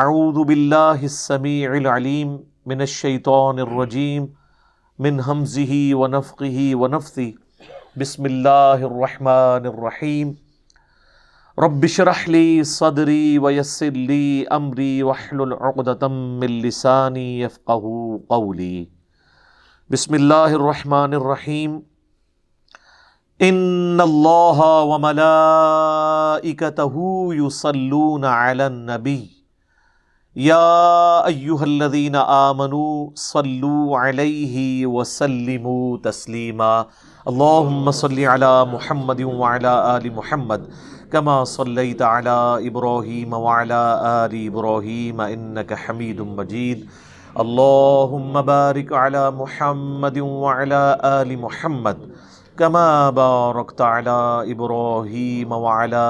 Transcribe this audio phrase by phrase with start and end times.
[0.00, 2.28] اعوذ باللہ السمیع العلیم
[2.70, 4.26] من الشیطان الرجیم
[4.98, 10.30] من حمزه ونفقه ونفثه بسم اللہ الرحمن الرحیم.
[11.64, 17.90] رب شرح لی صدری ویسر لی امری وحلل عقدة من لسانی یفقہ
[18.32, 18.78] قولی.
[19.90, 21.76] بسم اللہ الرحمن الرحیم.
[23.50, 23.60] ان
[24.08, 25.36] اللہ وملائکته
[27.44, 29.20] یصلون علی النبی.
[30.34, 36.80] یا ایوہ الذین آمنوا صلو علیہ وسلموا تسلیما۔
[37.26, 40.56] اللہم صلی علی محمد وعلی آل محمد،
[41.10, 46.86] کما صلیت علی ابراہیم وعلی آل ابراہیم، انکا حمید مجید۔
[47.34, 52.02] اللہم بارک علی محمد وعلی آل محمد۔
[52.58, 56.06] كما باركت على إبراهيم وعلى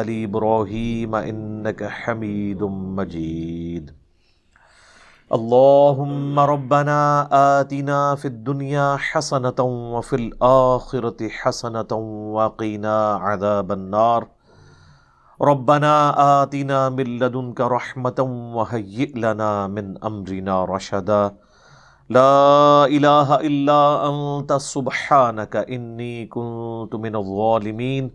[0.00, 2.62] آل إبراهيم إنك حميد
[2.98, 3.92] مجيد.
[5.32, 7.28] اللهم ربنا
[7.60, 9.60] آتنا في الدنيا حسنة
[9.94, 11.92] وفي الآخرة حسنة
[12.36, 14.28] وقنا عذاب النار.
[15.42, 15.94] ربنا
[16.42, 18.18] آتنا من لدنك رحمة
[18.56, 21.36] وهيئ لنا من أمرنا رشدا.
[22.10, 28.08] لا الہ الا انت سبحانک انی کنت من الظالمین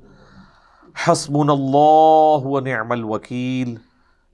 [1.08, 3.76] حسبنا اللہ ونعم الوکیل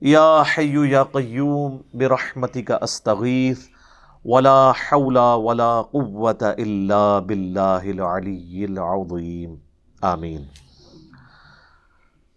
[0.02, 3.68] یا حی یا قیوم برحمتک استغیث
[4.24, 9.54] ولا حول ولا قوة الا باللہ العلی العظیم
[10.02, 10.44] آمین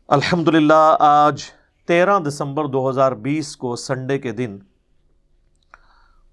[0.10, 1.44] الحمدللہ، آج
[1.88, 4.58] تیرہ دسمبر دو ہزار بیس کو سنڈے کے دن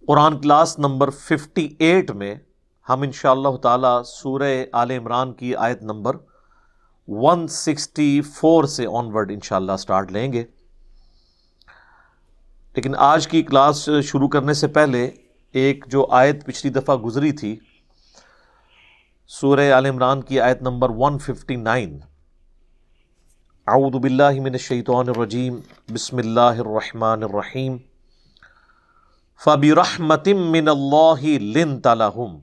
[0.08, 2.34] Quran class number fifty eight میں
[2.88, 6.16] ہم ان شاء اللہ تعالیٰ سورہ آل عمران کی آیت نمبر
[7.08, 10.44] ون سکسٹی فور سے آن ورڈ ان شاء اللہ اسٹارٹ لیں گے۔
[12.76, 15.10] لیکن آج کی کلاس شروع کرنے سے پہلے
[15.52, 17.56] ایک جو آیت پچھلی دفعہ گزری تھی،
[19.26, 21.98] سورہ آل عمران کی آیت نمبر ون ففٹی نائن
[23.66, 25.58] اعوذ باللہ من الشیطان الرجیم۔
[25.92, 27.76] بسم اللہ الرحمن الرحیم۔
[29.40, 32.38] فبرحمت من اللہ لنت لهم.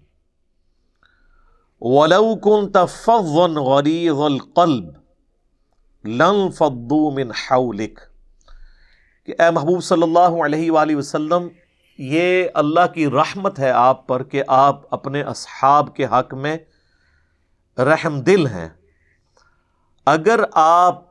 [1.81, 4.85] ولو كنت فظا غليظ القلب
[6.05, 7.99] لانفضوا من حولك.
[9.25, 11.47] کہ اے محبوب صلی اللہ علیہ وآلہ وسلم،
[11.97, 16.57] یہ اللہ کی رحمت ہے آپ پر کہ آپ اپنے اصحاب کے حق میں
[17.77, 18.69] رحم دل ہیں۔
[20.05, 21.05] اگر آپ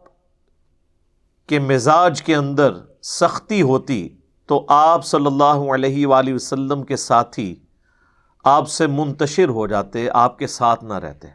[1.47, 2.71] کے مزاج کے اندر
[3.03, 4.20] سختی ہوتی
[4.51, 7.61] تو آپ صلی اللہ علیہ وآلہ وسلم کے ساتھی
[8.45, 11.29] آپ سے منتشر ہو جاتے، آپ کے ساتھ نہ رہتے۔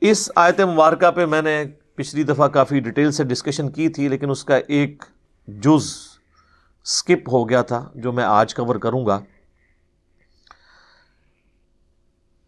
[0.00, 1.64] اس آیت مبارکہ پہ میں نے
[1.94, 5.04] پچھلی دفعہ کافی ڈیٹیل سے ڈسکشن کی تھی، لیکن اس کا ایک
[5.48, 5.90] جز
[6.84, 9.20] سکپ ہو گیا تھا، جو میں آج کور کروں گا۔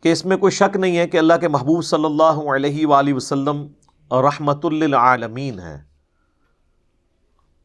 [0.03, 3.15] کہ اس میں کوئی شک نہیں ہے کہ اللہ کے محبوب صلی اللہ علیہ وآلہ
[3.15, 3.67] وسلم
[4.11, 5.96] رحمت للعالمین ہیں۔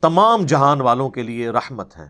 [0.03, 2.07] تمام جہان والوں کے لیے رحمت ہیں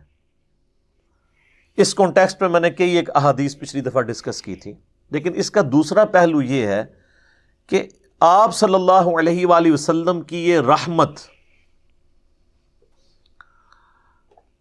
[1.78, 4.74] اس کانٹیکسٹ میں میں نے کئی ایک احادیث پچھلی دفعہ ڈسکس کی تھی،
[5.12, 6.84] لیکن اس کا دوسرا پہلو یہ ہے
[7.70, 7.88] کہ
[8.22, 11.20] آپ صلی اللہ علیہ وآلہ وسلم کی یہ رحمت،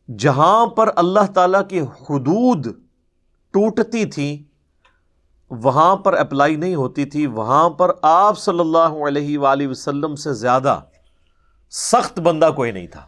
[0.09, 2.67] جہاں پر اللہ تعالی کی حدود
[3.55, 4.31] ٹوٹتی تھی،
[5.50, 10.32] وہاں پر اپلائی نہیں ہوتی تھی، وہاں پر آپ صلی اللہ علیہ وآلہ وسلم سے
[10.35, 10.81] زیادہ
[11.73, 13.06] سخت بندہ کوئی نہیں تھا۔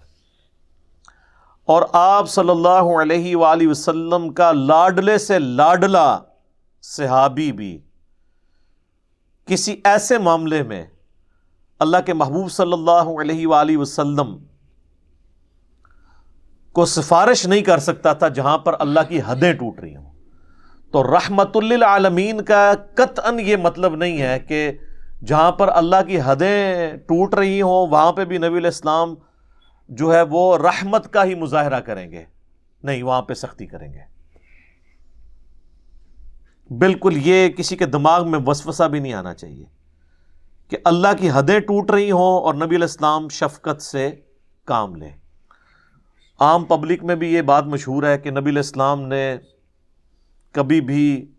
[1.69, 6.19] اور آپ صلی اللہ علیہ وآلہ وسلم کا لاڈلے سے لاڈلا
[6.85, 7.79] صحابی بھی
[9.49, 10.85] کسی ایسے معاملے میں
[11.81, 14.37] اللہ کے محبوب صلی اللہ علیہ وآلہ وسلم
[16.73, 20.11] کو سفارش نہیں کر سکتا تھا جہاں پر اللہ کی حدیں ٹوٹ رہی ہوں۔
[20.93, 24.70] تو رحمت للعالمین کا قطعا یہ مطلب نہیں ہے کہ
[25.26, 29.14] جہاں پر اللہ کی حدیں ٹوٹ رہی ہوں، وہاں پہ بھی نبی الاسلام
[29.88, 32.25] جو ہے وہ رحمت کا ہی مظاہرہ کریں گے۔
[32.82, 34.12] نہیں، وہاں پہ سختی کریں گے۔
[36.75, 39.64] بالکل، یہ کسی کے دماغ میں وسوسہ بھی نہیں آنا چاہیے
[40.69, 44.11] کہ اللہ کی حدیں ٹوٹ رہی ہوں اور نبی الاسلام شفقت سے
[44.64, 45.11] کام لیں۔
[46.40, 49.37] عام پبلک میں بھی یہ بات مشہور ہے کہ نبی الاسلام نے
[50.52, 51.32] کبھی بھی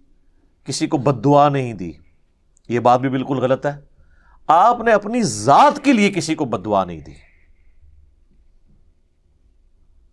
[0.63, 1.91] کسی کو بد دعا نہیں دی۔
[2.69, 3.75] یہ بات بھی بالکل غلط ہے۔
[4.47, 7.32] آپ نے اپنی ذات کے لیے کسی کو بد دعا نہیں دی۔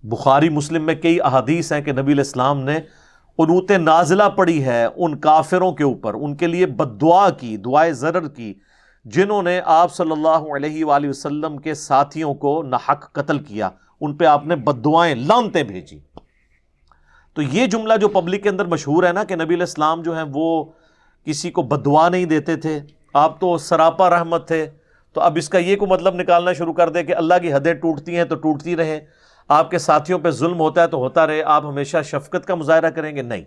[0.02, 2.76] بخاری مسلم میں کئی احادیث ہیں کہ نبی الاسلام نے
[3.38, 7.92] انوت نازلہ پڑی ہے ان کافروں کے اوپر، ان کے لیے بد دعا کی، دعائے
[7.92, 8.54] ضرر کی،
[9.04, 13.70] جنہوں نے آپ صلی اللہ علیہ وآلہ وسلم کے ساتھیوں کو نحق قتل کیا،
[14.00, 15.98] ان پہ آپ نے بد دعائیں لانتے بھیجی۔
[17.34, 20.24] تو یہ جملہ جو پبلک کے اندر مشہور ہے نا کہ نبی الاسلام جو ہیں
[20.34, 20.64] وہ
[21.24, 22.80] کسی کو بد دعا نہیں دیتے تھے،
[23.14, 24.70] آپ تو سراپا رحمت تھے۔
[25.12, 27.74] تو اب اس کا یہ کو مطلب نکالنا شروع کر دے کہ اللہ کی حدیں
[27.74, 29.00] ٹوٹتی ہیں تو ٹوٹتی رہیں۔
[29.50, 32.90] آپ کے ساتھیوں پہ ظلم ہوتا ہے تو ہوتا رہے، آپ ہمیشہ شفقت کا مظاہرہ
[32.90, 33.44] کریں گے؟ نہیں۔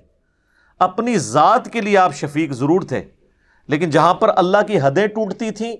[0.79, 3.03] اپنی ذات کے لیے آپ شفیق ضرور تھے،
[3.67, 5.75] لیکن جہاں پر اللہ کی حدیں ٹوٹتی تھیں،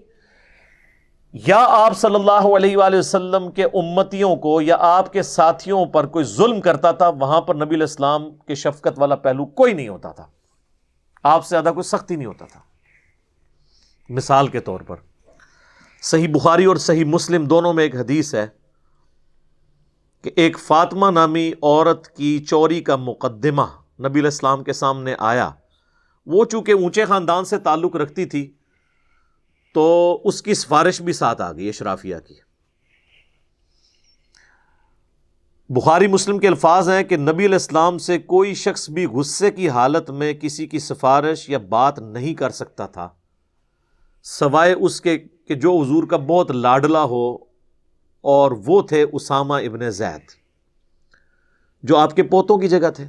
[1.34, 6.06] یا آپ صلی اللہ علیہ وآلہ وسلم کے امتیوں کو یا آپ کے ساتھیوں پر
[6.06, 10.12] کوئی ظلم کرتا تھا، وہاں پر نبی الاسلام کے شفقت والا پہلو کوئی نہیں ہوتا
[10.12, 10.26] تھا۔
[11.24, 12.60] آپ سے زیادہ کوئی سختی نہیں ہوتا تھا۔
[14.10, 14.96] مثال کے طور پر،
[16.02, 18.63] صحیح بخاری اور صحیح مسلم دونوں میں ایک حدیث ہے۔
[20.24, 23.66] کہ ایک فاطمہ نامی عورت کی چوری کا مقدمہ
[24.00, 25.50] نبی الاسلام کے سامنے آیا۔
[26.28, 28.52] وہ چونکہ اونچے خاندان سے تعلق رکھتی تھی،
[29.76, 32.36] تو اس کی سفارش بھی ساتھ آ گئی اشرافیہ کی۔
[35.70, 39.70] بخاری مسلم کے الفاظ ہیں کہ نبی علیہ السلام سے کوئی شخص بھی غصے کی
[39.70, 43.08] حالت میں کسی کی سفارش یا بات نہیں کر سکتا تھا،
[44.26, 47.53] سوائے اس کے کہ جو حضور کا بہت لاڈلا ہو
[48.24, 50.32] اور وہ تھے اسامہ ابن زید،
[51.84, 53.06] جو آپ کے پوتوں کی جگہ تھے۔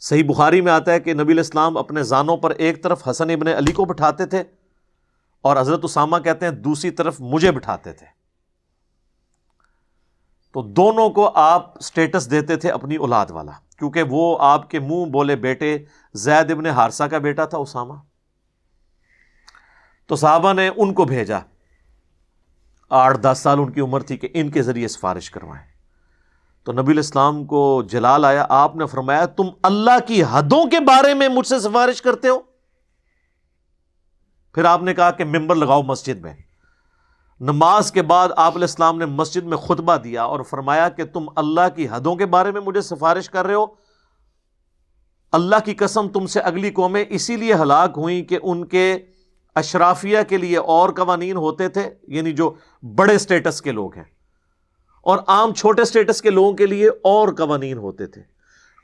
[0.00, 3.48] صحیح بخاری میں آتا ہے کہ نبی الاسلام اپنے زانوں پر ایک طرف حسن ابن
[3.48, 4.42] علی کو بٹھاتے تھے
[5.40, 8.06] اور حضرت اسامہ کہتے ہیں دوسری طرف مجھے بٹھاتے تھے۔
[10.52, 15.04] تو دونوں کو آپ سٹیٹس دیتے تھے اپنی اولاد والا، کیونکہ وہ آپ کے منہ
[15.04, 15.78] بولے بیٹے
[16.14, 17.94] زید ابن ہارسا کا بیٹا تھا اسامہ۔
[20.06, 21.38] تو صحابہ نے ان کو بھیجا۔
[22.92, 25.66] آٹھ دس سال ان کی عمر تھی کہ ان کے ذریعے سفارش کروائیں۔
[26.64, 31.14] تو نبی الاسلام کو جلال آیا، آپ نے فرمایا، تم اللہ کی حدوں کے بارے
[31.14, 32.38] میں مجھ سے سفارش کرتے ہو؟
[34.54, 36.34] پھر آپ نے کہا کہ ممبر لگاؤ مسجد میں۔
[37.40, 41.24] نماز کے بعد آپ علیہ السلام نے مسجد میں خطبہ دیا اور فرمایا کہ تم
[41.36, 43.66] اللہ کی حدوں کے بارے میں مجھے سفارش کر رہے ہو۔
[45.32, 48.98] اللہ کی قسم تم سے اگلی قومیں اسی لیے ہلاک ہوئیں کہ ان کے
[49.54, 54.04] اشرافیہ کے لیے اور قوانین ہوتے تھے یعنی جو بڑے سٹیٹس کے لوگ ہیں۔
[55.02, 58.22] اور عام چھوٹے سٹیٹس کے لوگوں کے لیے اور قوانین ہوتے تھے۔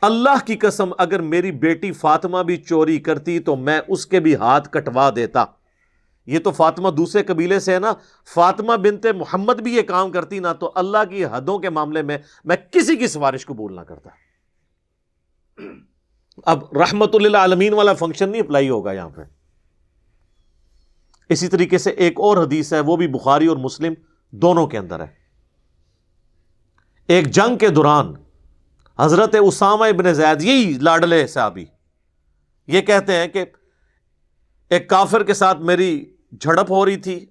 [0.02, 4.36] اللہ کی قسم، اگر میری بیٹی فاطمہ بھی چوری کرتی تو میں اس کے بھی
[4.36, 5.44] ہاتھ کٹوا دیتا۔
[6.26, 7.92] یہ تو فاطمہ دوسرے قبیلے سے ہے نا۔
[8.34, 12.18] فاطمہ بنتے محمد بھی یہ کام کرتی نا تو اللہ کی حدوں کے معاملے میں
[12.44, 14.10] میں کسی کی سفارش کو نہ کرتا۔
[16.44, 19.37] اب رحمت اللہ عالمین والا فنکشن نہیں اپلائی ہوگا یہاں پہ۔
[21.28, 23.94] اسی طریقے سے ایک اور حدیث ہے، وہ بھی بخاری اور مسلم
[24.32, 25.16] دونوں کے اندر ہے۔
[27.08, 28.12] ایک جنگ کے دوران
[28.98, 31.64] حضرت اسامہ ابن زید، یہی لاڈلے صحابی،
[32.66, 33.44] یہ کہتے ہیں کہ
[34.70, 37.26] ایک کافر کے ساتھ میری جھڑپ ہو رہی تھی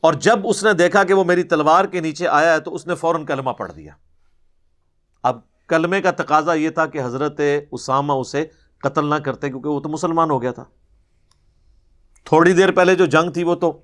[0.00, 2.86] اور جب اس نے دیکھا کہ وہ میری تلوار کے نیچے آیا ہے تو اس
[2.86, 3.92] نے فوراً کلمہ پڑھ دیا۔
[5.22, 7.40] اب کلمے کا تقاضا یہ تھا کہ حضرت
[7.70, 8.44] اسامہ اسے
[8.78, 10.64] قتل نہ کرتے کیونکہ وہ تو مسلمان ہو گیا تھا۔
[12.28, 13.80] تھوڑی دیر پہلے جو جنگ تھی وہ تو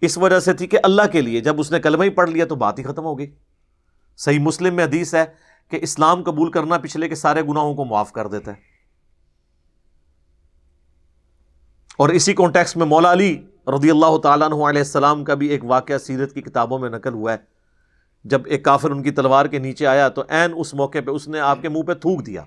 [0.00, 2.44] اس وجہ سے تھی کہ اللہ کے لیے جب اس نے کلمہ ہی پڑھ لیا
[2.44, 3.26] تو بات ہی ختم ہو گئی۔
[4.16, 5.24] صحیح مسلم میں حدیث ہے
[5.70, 8.56] کہ اسلام قبول کرنا پچھلے کے سارے گناہوں کو معاف کر دیتا ہے۔
[11.98, 15.64] اور اسی کانٹیکس میں مولا علی رضی اللہ تعالیٰ عنہ علیہ السلام کا بھی ایک
[15.64, 17.38] واقعہ سیرت کی کتابوں میں نقل ہوا ہے۔
[18.24, 21.28] جب ایک کافر ان کی تلوار کے نیچے آیا تو این اس موقع پہ اس
[21.28, 22.44] نے آپ کے منہ پہ تھوک دیا۔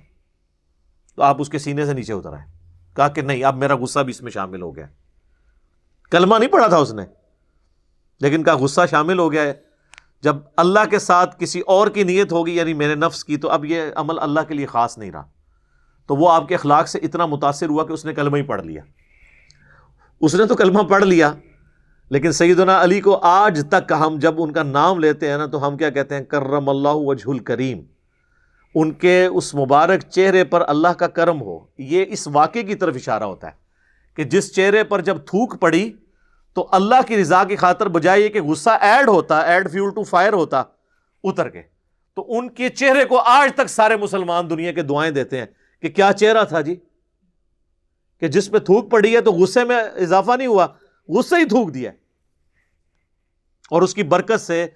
[1.16, 2.52] تو آپ اس کے سینے سے نیچے اتر آئے۔
[2.96, 4.88] کہا کہ نہیں، اب میرا غصہ بھی اس میں شامل ہو گیا۔
[6.12, 7.04] کلمہ نہیں پڑا تھا اس نے،
[8.20, 9.54] لیکن کہا غصہ شامل ہو گیا ہے۔
[10.24, 13.66] جب اللہ کے ساتھ کسی اور کی نیت ہوگی یعنی میرے نفس کی، تو اب
[13.66, 15.24] یہ عمل اللہ کے لیے خاص نہیں رہا۔
[16.08, 18.62] تو وہ آپ کے اخلاق سے اتنا متاثر ہوا کہ اس نے کلمہ ہی پڑھ
[18.62, 18.82] لیا۔
[20.22, 21.34] اس نے تو کلمہ پڑھ لیا،
[22.10, 25.68] لیکن سیدنا علی کو آج تک ہم جب ان کا نام لیتے ہیں نا، تو
[25.68, 27.80] ہم کیا کہتے ہیں؟ کرم اللہ وجہ الکریم۔
[28.76, 32.96] ان کے اس مبارک چہرے پر اللہ کا کرم ہو۔ یہ اس واقعے کی طرف
[32.96, 33.52] اشارہ ہوتا ہے
[34.16, 35.92] کہ جس چہرے پر جب تھوک پڑی
[36.54, 40.34] تو اللہ کی رضا کی خاطر بجائے کہ غصہ ایڈ ہوتا، ایڈ فیول ٹو فائر
[40.34, 40.64] ہوتا،
[41.24, 41.62] اتر کے۔
[42.16, 45.46] تو ان کے چہرے کو آج تک سارے مسلمان دنیا کے دعائیں دیتے ہیں
[45.82, 46.76] کہ کیا چہرہ تھا جی؟
[48.20, 50.68] کہ جس پہ تھوک پڑی ہے تو غصے میں اضافہ نہیں ہوا
[51.08, 51.92] غصے ہی تھوک دیا
[53.70, 54.68] اور اس کی برکت سے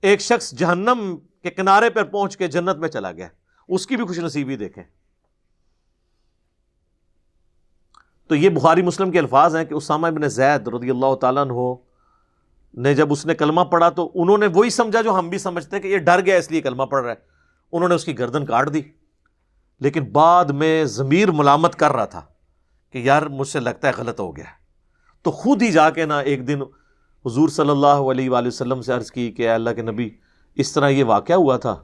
[0.00, 3.28] ایک شخص جہنم کے کنارے پر پہنچ کے جنت میں چلا گیا۔
[3.68, 4.84] اس کی بھی خوش نصیبی دیکھیں۔
[8.26, 11.74] تو یہ بخاری مسلم کے الفاظ ہیں کہ اسامہ ابن زید رضی اللہ تعالیٰ عنہ
[12.80, 15.76] نے جب اس نے کلمہ پڑھا تو انہوں نے وہی سمجھا جو ہم بھی سمجھتے
[15.76, 17.16] ہیں کہ یہ ڈر گیا اس لیے کلمہ پڑھ رہا ہے۔
[17.72, 18.82] انہوں نے اس کی گردن کاٹ دی۔
[19.80, 22.22] لیکن بعد میں ضمیر ملامت کر رہا تھا
[22.92, 24.44] کہ یار مجھ سے لگتا ہے غلط ہو گیا
[25.22, 26.62] تو خود ہی جا کے نا ایک دن
[27.26, 30.10] حضور صلی اللہ علیہ وآلہ وسلم سے عرض کی کہ اللہ کے نبی،
[30.54, 31.82] اس طرح یہ واقعہ ہوا تھا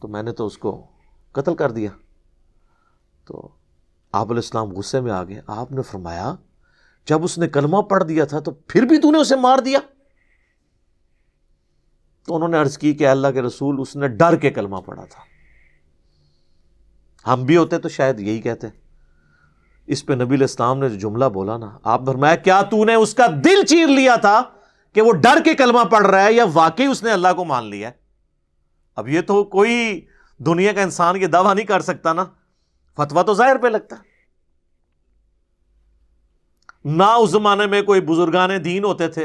[0.00, 0.86] تو میں نے تو اس کو
[1.32, 1.90] قتل کر دیا۔
[3.24, 3.48] تو
[4.14, 6.34] آپ علیہ السلام غصے میں آ گئے۔ آپ نے فرمایا،
[7.06, 9.78] جب اس نے کلمہ پڑھ دیا تھا تو پھر بھی تو نے اسے مار دیا۔
[12.26, 15.04] تو انہوں نے عرض کی کہ اللہ کے رسول، اس نے ڈر کے کلمہ پڑھا
[15.04, 15.20] تھا۔
[17.32, 18.66] ہم بھی ہوتے تو شاید یہی کہتے۔
[19.86, 23.14] اس پہ نبی الاسلام نے جو جملہ بولا نا، آپ فرمایا، کیا تو نے اس
[23.14, 24.42] کا دل چیر لیا تھا
[24.92, 27.64] کہ وہ ڈر کے کلمہ پڑھ رہا ہے یا واقعی اس نے اللہ کو مان
[27.64, 27.94] لیا ہے؟
[28.96, 30.06] اب یہ تو کوئی
[30.38, 32.24] دنیا کا انسان یہ دعویٰ نہیں کر سکتا نا۔
[32.96, 33.96] فتوا تو ظاہر پہ لگتا۔
[36.84, 39.24] نہ اس زمانے میں کوئی بزرگان دین ہوتے تھے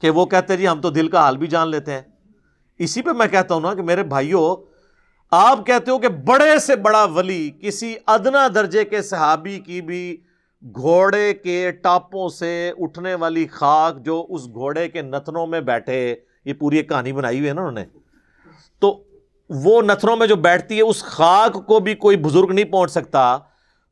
[0.00, 2.02] کہ وہ کہتے جی ہم تو دل کا حال بھی جان لیتے ہیں۔
[2.78, 4.56] اسی پہ میں کہتا ہوں نا کہ میرے بھائیوں
[5.30, 10.16] آپ کہتے ہو کہ بڑے سے بڑا ولی کسی ادنا درجے کے صحابی کی بھی
[10.62, 16.54] گھوڑے کے ٹاپوں سے اٹھنے والی خاک جو اس گھوڑے کے نتنوں میں بیٹھے، یہ
[16.54, 17.84] پوری ایک کہانی بنائی ہوئی ہے نا انہوں نے۔
[18.78, 19.04] تو
[19.50, 23.38] وہ نتھروں میں جو بیٹھتی ہے، اس خاک کو بھی کوئی بزرگ نہیں پہنچ سکتا۔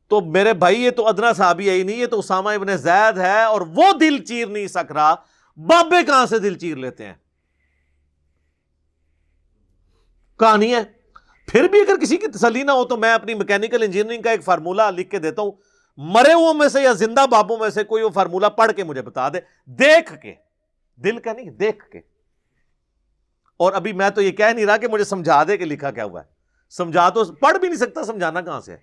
[0.07, 3.17] تو میرے بھائی، یہ تو ادنا صحابی ہے ہی نہیں، یہ تو اسامہ ابن زید
[3.17, 5.15] ہے اور وہ دل چیر نہیں سک رہا۔
[5.57, 7.13] بابے کہاں سے دل چیر لیتے ہیں؟
[10.39, 10.83] کہانی ہے۔
[11.47, 14.43] پھر بھی اگر کسی کی تسلی نہ ہو تو میں اپنی میکینکل انجینئرنگ کا ایک
[14.43, 15.51] فارمولا لکھ کے دیتا ہوں۔
[15.97, 19.01] مرے ہوئے میں سے یا زندہ بابوں میں سے کوئی وہ فارمولا پڑھ کے مجھے
[19.01, 20.33] بتا دے۔ دیکھ کے۔
[20.95, 22.12] دل کا نہیں، دیکھ کے۔
[23.63, 26.03] اور ابھی میں تو یہ کہہ نہیں رہا کہ مجھے سمجھا دے کہ لکھا کیا
[26.03, 26.25] ہوا ہے۔
[26.69, 28.75] سمجھا تو پڑھ بھی نہیں سکتا سمجھانا کہاں سے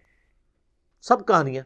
[1.02, 1.62] سب کہانیاں۔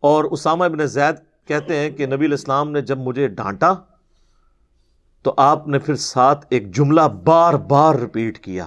[0.00, 1.14] اور اسامہ ابن زید
[1.48, 3.74] کہتے ہیں کہ نبی الاسلام نے جب مجھے ڈانٹا
[5.22, 8.66] تو آپ نے پھر ساتھ ایک جملہ بار بار رپیٹ کیا۔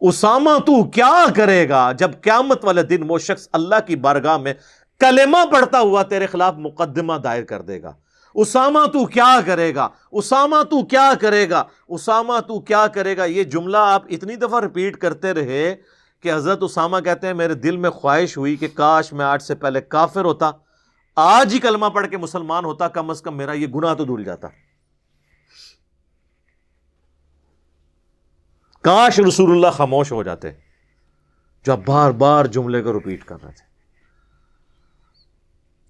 [0.00, 4.54] اسامہ تو کیا کرے گا جب قیامت والے دن وہ شخص اللہ کی بارگاہ میں
[5.00, 7.92] کلمہ پڑھتا ہوا تیرے خلاف مقدمہ دائر کر دے گا۔
[8.34, 13.24] اسامہ تو کیا کرے گا؟ اسامہ تو کیا کرے گا؟ اسامہ تو کیا کرے گا؟
[13.24, 15.76] یہ جملہ آپ اتنی دفعہ ریپیٹ کرتے رہے
[16.20, 19.54] کہ حضرت اسامہ کہتے ہیں، میرے دل میں خواہش ہوئی کہ کاش میں آج سے
[19.54, 20.50] پہلے کافر ہوتا۔
[21.16, 24.24] آج ہی کلمہ پڑھ کے مسلمان ہوتا، کم از کم میرا یہ گناہ تو دھل
[24.24, 24.48] جاتا۔
[28.82, 30.50] کاش رسول اللہ خاموش ہو جاتے
[31.66, 33.70] جو آپ بار بار جملے کو ریپیٹ کر رہے تھے۔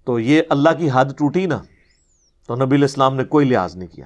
[0.05, 1.61] تو یہ اللہ کی حد ٹوٹی نا۔
[2.51, 4.05] تو نبی الاسلام نے کوئی لحاظ نہیں کیا۔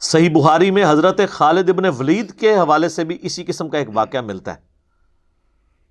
[0.00, 3.88] صحیح بخاری میں حضرت خالد ابن ولید کے حوالے سے بھی اسی قسم کا ایک
[3.94, 4.60] واقعہ ملتا ہے۔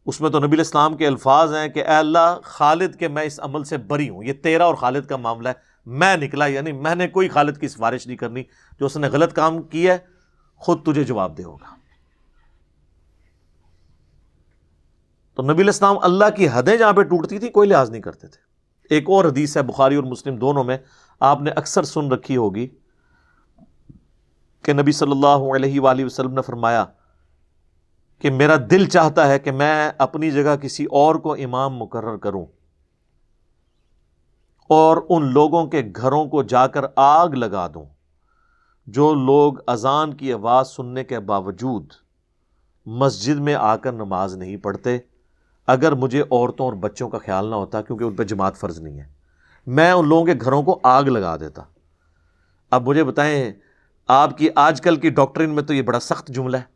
[0.05, 3.39] اس میں تو نبی الاسلام کے الفاظ ہیں کہ اے اللہ، خالد کے میں اس
[3.39, 5.53] عمل سے بری ہوں۔ یہ تیرا اور خالد کا معاملہ ہے۔
[5.85, 8.43] میں نکلا یعنی میں نے کوئی خالد کی سفارش نہیں کرنی۔
[8.79, 9.97] جو اس نے غلط کام کیا ہے،
[10.55, 11.75] خود تجھے جواب دے ہوگا۔
[15.35, 18.42] تو نبی الاسلام اللہ کی حدیں جہاں پہ ٹوٹتی تھی کوئی لحاظ نہیں کرتے تھے۔
[18.89, 20.77] ایک اور حدیث ہے بخاری اور مسلم دونوں میں،
[21.19, 22.67] آپ نے اکثر سن رکھی ہوگی
[24.61, 26.85] کہ نبی صلی اللہ علیہ وآلہ وسلم نے فرمایا
[28.19, 32.45] کہ میرا دل چاہتا ہے کہ میں اپنی جگہ کسی اور کو امام مقرر کروں۔
[34.69, 37.85] اور ان لوگوں کے گھروں کو جا کر آگ لگا دوں،
[38.87, 41.93] جو لوگ اذان کی آواز سننے کے باوجود
[42.85, 44.97] مسجد میں آ کر نماز نہیں پڑھتے۔
[45.67, 48.99] اگر مجھے عورتوں اور بچوں کا خیال نہ ہوتا کیونکہ ان پہ جماعت فرض نہیں
[48.99, 49.05] ہے،
[49.67, 51.61] میں ان لوگوں کے گھروں کو آگ لگا دیتا۔
[52.71, 53.51] اب مجھے بتائیں،
[54.07, 56.73] آپ کی آج کل کی ڈاکٹرین میں تو یہ بڑا سخت جملہ ہے۔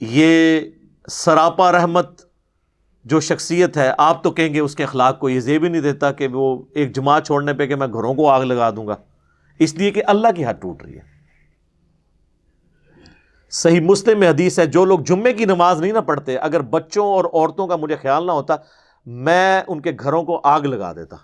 [0.00, 0.60] یہ
[1.08, 2.22] سراپا رحمت
[3.04, 5.82] جو شخصیت ہے، آپ تو کہیں گے اس کے اخلاق کو یہ زیب بھی نہیں
[5.82, 8.96] دیتا کہ وہ ایک جماعت چھوڑنے پہ کہ میں گھروں کو آگ لگا دوں گا۔
[9.58, 11.19] اس لیے کہ اللہ کی ہاتھ ٹوٹ رہی ہے۔
[13.52, 17.06] صحیح مسلم میں حدیث ہے، جو لوگ جمعے کی نماز نہیں نہ پڑھتے، اگر بچوں
[17.06, 18.56] اور عورتوں کا مجھے خیال نہ ہوتا،
[19.06, 21.16] میں ان کے گھروں کو آگ لگا دیتا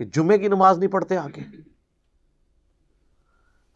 [0.00, 1.40] کہ جمعے کی نماز نہیں پڑھتے آ کے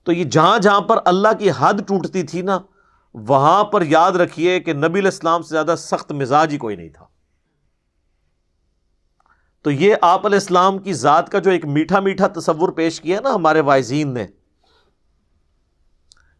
[0.06, 2.58] تو یہ جہاں جہاں پر اللہ کی حد ٹوٹتی تھی نا،
[3.14, 7.04] وہاں پر یاد رکھیے کہ نبی الاسلام سے زیادہ سخت مزاج ہی کوئی نہیں تھا۔
[9.64, 13.20] تو یہ آپ علیہ السلام کی ذات کا جو ایک میٹھا میٹھا تصور پیش کیا
[13.20, 14.26] نا ہمارے وائزین نے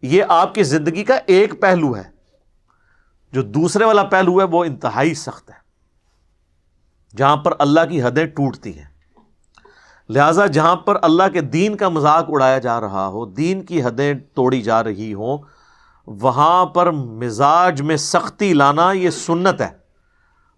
[0.02, 2.02] یہ آپ کی زندگی کا ایک پہلو ہے۔
[3.32, 5.54] جو دوسرے والا پہلو ہے، وہ انتہائی سخت ہے۔
[7.16, 8.86] جہاں پر اللہ کی حدیں ٹوٹتی ہیں۔
[10.08, 14.14] لہذا جہاں پر اللہ کے دین کا مذاق اڑایا جا رہا ہو، دین کی حدیں
[14.34, 15.38] توڑی جا رہی ہوں،
[16.06, 19.70] وہاں پر مزاج میں سختی لانا یہ سنت ہے۔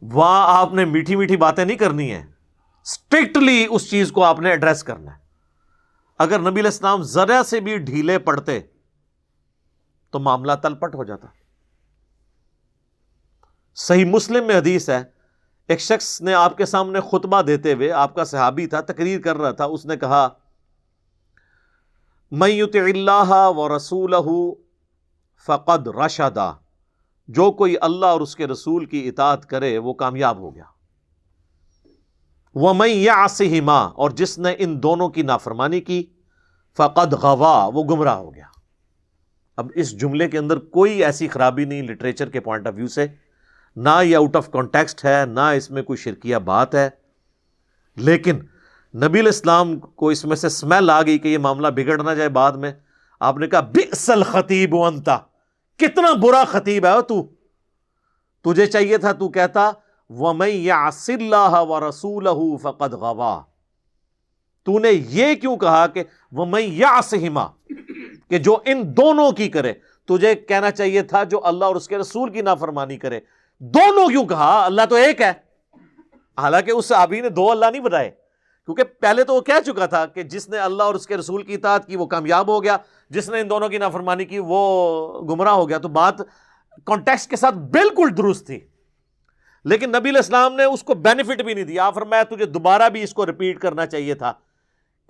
[0.03, 2.25] وہاں آپ نے میٹھی میٹھی باتیں نہیں کرنی ہیں۔
[2.85, 5.17] اسٹرکٹلی اس چیز کو آپ نے ایڈریس کرنا ہے۔
[6.19, 8.61] اگر نبی الاسلام ذرا سے بھی ڈھیلے پڑتے
[10.13, 11.27] تو معاملہ تل پٹ ہو جاتا۔
[13.75, 15.03] صحیح مسلم میں حدیث ہے،
[15.69, 19.37] ایک شخص نے آپ کے سامنے خطبہ دیتے ہوئے آپ کا صحابی تھا، تقریر کر
[19.37, 20.29] رہا تھا، اس نے کہا
[22.31, 24.15] میت اللہ و رسول
[25.47, 26.53] فقد رشدا
[27.29, 30.65] جو کوئی اللہ اور اس کے رسول کی اطاعت کرے، وہ کامیاب ہو گیا۔
[32.55, 33.27] وہ میں یا
[33.73, 36.07] اور جس نے ان دونوں کی نافرمانی کی،
[36.77, 38.52] فقد غوا۔ وہ گمراہ ہو گیا۔
[39.57, 43.07] اب اس جملے کے اندر کوئی ایسی خرابی نہیں لٹریچر کے پوائنٹ آف ویو سے۔
[43.77, 46.91] نہ یہ آؤٹ آف کانٹیکسٹ ہے، نہ اس میں کوئی شرکیہ بات ہے۔
[47.97, 48.39] لیکن
[48.95, 52.29] نبی الاسلام کو اس میں سے سمیل آ گئی کہ یہ معاملہ بگڑ نہ جائے
[52.29, 52.73] بعد میں۔
[53.21, 55.19] آپ نے کہا بسل خطیب انتا
[55.77, 57.29] کتنا برا خطیب ہے تو۔
[58.43, 59.71] تجھے چاہیے تھا، تو کہتا
[60.11, 60.71] وہ میں
[61.09, 62.29] اللہ و رسول
[62.63, 63.43] فقد غوا
[64.63, 67.01] تو نے یہ کیوں کہا کہ وہ میں یا
[68.33, 69.73] کہ جو ان دونوں کی کرے۔
[70.09, 73.21] تجھے کہنا چاہیے تھا جو اللہ اور اس کے رسول کی نافرمانی کرے۔
[73.61, 75.33] دونوں کیوں کہا؟ اللہ تو ایک ہے۔
[76.39, 78.11] حالانکہ اس صحابی نے دو اللہ نہیں بتائے
[78.65, 81.43] کیونکہ پہلے تو وہ کہہ چکا تھا کہ جس نے اللہ اور اس کے رسول
[81.43, 82.77] کی اطاعت کی وہ کامیاب ہو گیا۔
[83.11, 86.15] جس نے ان دونوں کی نافرمانی کی وہ گمراہ ہو گیا۔ تو بات
[86.85, 88.61] کانٹیکس کے ساتھ بالکل درست تھی۔
[89.65, 93.15] لیکن نبی الاسلام نے اس کو بینیفٹ بھی نہیں دیا۔ میں تجھے دوبارہ بھی اس
[93.15, 94.33] کو ریپیٹ کرنا چاہیے تھا۔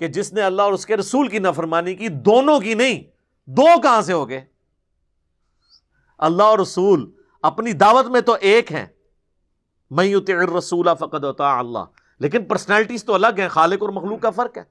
[0.02, 3.02] کہ جس نے اللہ اور اس کے رسول کی نافرمانی کی، دونوں کی نہیں،
[3.46, 4.44] دو کہاں سے ہو گئے؟
[6.18, 7.10] اللہ اور رسول
[7.42, 8.86] اپنی دعوت میں تو ایک ہیں۔
[9.90, 10.04] میں
[10.58, 11.84] رسول فقد ہوتا اللہ۔
[12.18, 14.62] لیکن پرسنالٹیز تو الگ ہیں، خالق اور مخلوق کا فرق ہے۔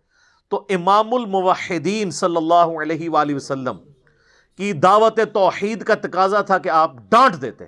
[0.48, 3.78] تو امام الموحدین صلی اللہ علیہ وآلہ وسلم
[4.58, 7.66] کی دعوت توحید کا تقاضا تھا کہ آپ ڈانٹ دیتے۔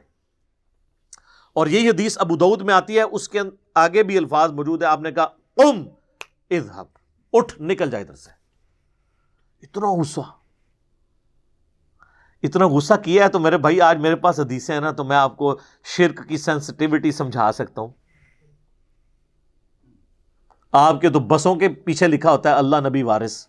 [1.54, 3.40] اور یہی حدیث ابو دعود میں آتی ہے، اس کے
[3.76, 5.24] آگے بھی الفاظ موجود ہے آپ نے کہا
[5.58, 5.88] ام
[6.52, 6.93] اذهب۔
[7.34, 8.30] اٹھ نکل جائے ادھر سے۔
[9.62, 10.22] اتنا غصہ۔
[12.44, 15.16] اتنا غصہ کیا ہے تو میرے بھائی، آج میرے پاس حدیثیں ہیں نا، تو میں
[15.16, 17.90] آپ کو شرک کی سینسٹیوٹی سمجھا سکتا ہوں۔
[20.72, 23.48] آپ کے تو بسوں کے پیچھے لکھا ہوتا ہے، اللہ نبی وارث۔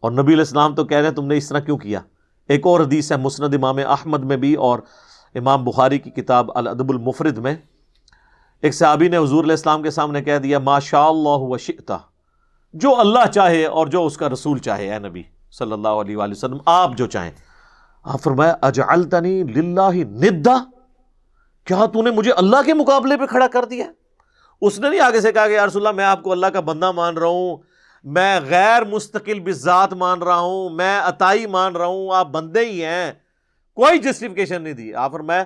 [0.00, 2.00] اور نبی علیہ السلام تو کہہ رہے ہیں، تم نے اس طرح کیوں کیا؟
[2.48, 4.78] ایک اور حدیث ہے، مسند امام احمد میں بھی اور
[5.34, 7.56] امام بخاری کی کتاب الادب المفرد میں۔
[8.64, 11.98] ایک صحابی نے حضور علیہ السلام کے سامنے کہہ دیا ما شاء اللہ وشئتا
[12.74, 15.22] جو اللہ چاہے اور جو اس کا رسول چاہے، اے نبی
[15.58, 17.30] صلی اللہ علیہ وآلہ وسلم، آپ جو چاہیں۔
[18.04, 20.56] آپ فرمایا، اجعلتنی للہ ندا،
[21.64, 23.86] کیا تو نے مجھے اللہ کے مقابلے پہ کھڑا کر دیا؟
[24.60, 26.60] اس نے نہیں آگے سے کہا کہ، یا رسول اللہ، میں آپ کو اللہ کا
[26.60, 27.56] بندہ مان رہا ہوں،
[28.04, 32.84] میں غیر مستقل بذات مان رہا ہوں، میں عطائی مان رہا ہوں، آپ بندے ہی
[32.84, 33.12] ہیں۔
[33.74, 35.44] کوئی جسٹیفکیشن نہیں دی۔ آپ فرمایا،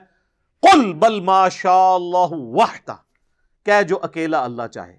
[0.63, 3.08] قل بل ما شاء اللہ وحدہ۔
[3.69, 4.97] کہ جو اکیلا اللہ چاہے۔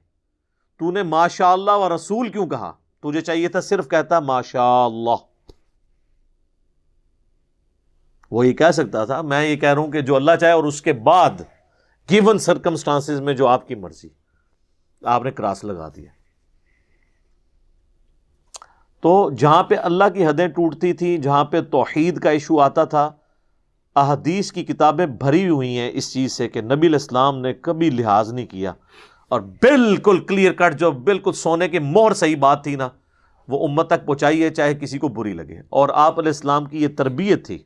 [0.78, 4.86] تو نے ما شاء اللہ و رسول کیوں کہا؟ تجھے چاہیے تھا صرف کہتا ماشاء
[4.86, 5.16] اللہ
[8.32, 10.64] وہ یہ کہہ سکتا تھا، میں یہ کہہ رہا ہوں کہ جو اللہ چاہے اور
[10.64, 11.30] اس کے بعد
[12.10, 14.10] گیون سرکمسٹانس میں جو آپ کی مرضی۔
[15.04, 16.12] آپ نے کراس لگا دیا۔
[19.02, 23.12] تو جہاں پہ اللہ کی حدیں ٹوٹتی تھیں، جہاں پہ توحید کا ایشو آتا تھا
[24.00, 28.34] احادیث کی کتابیں بھری ہوئی ہیں اس چیز سے کہ نبی الاسلام نے کبھی لحاظ
[28.34, 28.74] نہیں کیا۔
[29.30, 32.90] اور بالکل کلیئر کٹ جو بالکل سونے کی مور صحیح بات تھی نا،
[33.48, 36.88] وہ امت تک پہنچائیے چاہے کسی کو بری لگے۔ اور آپ علیہ السلام کی یہ
[36.88, 37.58] تربیت تھی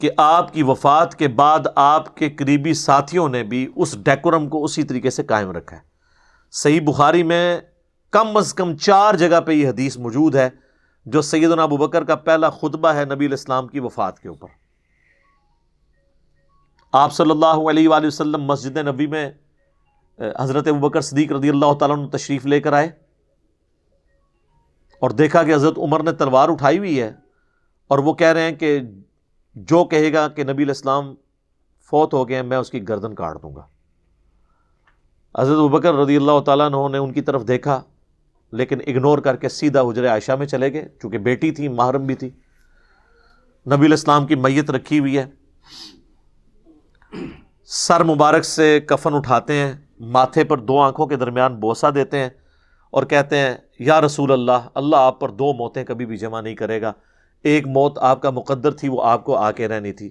[0.00, 4.64] کہ آپ کی وفات کے بعد آپ کے قریبی ساتھیوں نے بھی اس ڈیکورم کو
[4.64, 5.82] اسی طریقے سے قائم رکھا ہے۔
[6.52, 7.60] صحیح بخاری میں
[8.10, 10.48] کم از کم چار جگہ پہ یہ حدیث موجود ہے۔
[11.06, 14.48] جو سیدنا ابو بکر کا پہلا خطبہ ہے نبی الاسلام کی وفات کے اوپر۔
[16.92, 19.30] آپ صلی اللہ علیہ وآلہ وسلم مسجد نبی میں
[20.38, 22.90] حضرت ابوبکر صدیق رضی اللہ تعالیٰ عنہ تشریف لے کر آئے۔
[25.00, 27.12] اور دیکھا کہ حضرت عمر نے تلوار اٹھائی ہوئی ہے
[27.88, 28.80] اور وہ کہہ رہے ہیں کہ
[29.54, 31.14] جو کہے گا کہ نبی الاسلام
[31.90, 33.66] فوت ہو گئے ہیں، میں اس کی گردن کاٹ دوں گا۔
[35.38, 37.82] حضرت ابکر رضی اللہ تعالیٰ نے ان کی طرف دیکھا۔
[38.52, 42.14] لیکن اگنور کر کے سیدھا حجر عائشہ میں چلے گئے، چونکہ بیٹی تھی، محرم بھی
[42.14, 42.30] تھی۔
[43.76, 45.24] نبی الاسلام کی میت رکھی ہوئی ہے۔
[47.64, 52.30] سر مبارک سے کفن اٹھاتے ہیں، ماتھے پر دو آنکھوں کے درمیان بوسا دیتے ہیں
[52.90, 56.54] اور کہتے ہیں، یا رسول اللہ اللہ آپ پر دو موتیں کبھی بھی جمع نہیں
[56.54, 56.92] کرے گا۔
[57.42, 60.08] ایک موت آپ کا مقدر تھی، وہ آپ کو آ کے رہنی تھی۔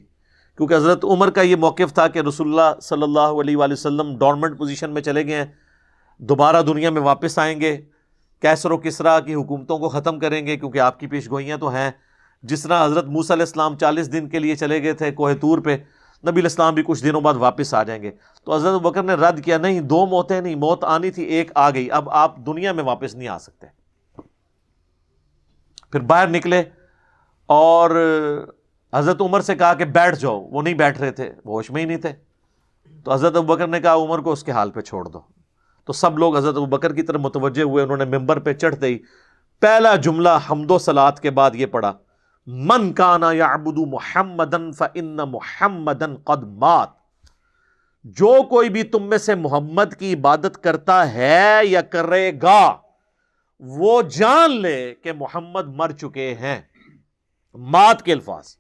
[0.58, 4.18] کیونکہ حضرت عمر کا یہ موقف تھا کہ رسول اللہ صلی اللہ علیہ وآلہ وسلم
[4.18, 5.46] ڈورمنٹ پوزیشن میں چلے گئے ہیں،
[6.18, 7.82] دوبارہ دنیا میں واپس آئیں گے۔
[8.42, 11.70] کیسر و کسرا کی حکومتوں کو ختم کریں گے کیونکہ آپ کی پیش گوئیاں تو
[11.70, 11.92] ہیں۔
[12.44, 15.60] جس طرح حضرت موسیٰ علیہ السلام چالیس دن کے لیے چلے گئے تھے کوہ طور
[15.60, 15.78] پہ،
[16.30, 18.12] نبی الاسلام بھی کچھ دنوں بعد واپس آ جائیں گے۔
[18.46, 21.70] تو حضرت بکر نے رد کیا، نہیں، دو موتیں نہیں، موت آنی تھی، ایک آ
[21.70, 23.68] گئی۔ اب آپ دنیا میں واپس نہیں آ سکتے۔
[25.92, 26.64] پھر باہر نکلے
[27.46, 27.92] اور
[28.94, 31.82] حضرت عمر سے کہا کہ بیٹھ جاؤ، وہ نہیں بیٹھ رہے تھے، وہ ہوش میں
[31.82, 32.14] ہی نہیں تھے۔
[33.04, 35.41] تو حضرت بکر نے کہا، عمر کو اس کے حال پہ چھوڑ دو۔
[35.86, 39.00] تو سب لوگ حضرت بکر کی طرف متوجہ ہوئے، انہوں نے ممبر پہ چڑھتے ہی
[39.60, 41.94] پہلا جملہ حمد و سلاد کے بعد یہ پڑھا۔
[42.48, 46.16] من کانا یا محمدن فن محمدن
[46.58, 46.90] مات۔
[48.04, 52.78] جو کوئی بھی تم میں سے محمد کی عبادت کرتا ہے یا کرے گا،
[53.60, 56.62] وہ جان لے کہ محمد مر چکے ہیں۔
[57.54, 58.56] مات کے الفاظ۔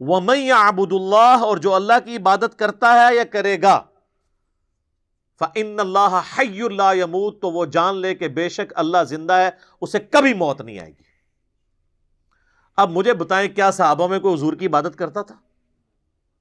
[0.00, 3.82] وہ میں ابود اللہ اور جو اللہ کی عبادت کرتا ہے یا کرے گا
[5.38, 9.50] فن اللہ حی اللہ یمود تو وہ جان لے کہ بے شک اللہ زندہ ہے،
[9.80, 11.06] اسے کبھی موت نہیں آئے گی۔
[12.76, 15.34] اب مجھے بتائیں کیا صحابہ میں کوئی حضور کی عبادت کرتا تھا؟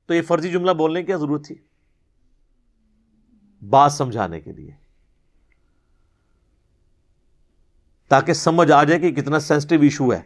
[0.05, 1.55] تو یہ فرضی جملہ بولنے کی کیا ضرورت تھی؟
[3.69, 4.71] بات سمجھانے کے لیے۔
[8.07, 10.21] تاکہ سمجھ آ جائے کہ کتنا سینسٹیو ایشو ہے۔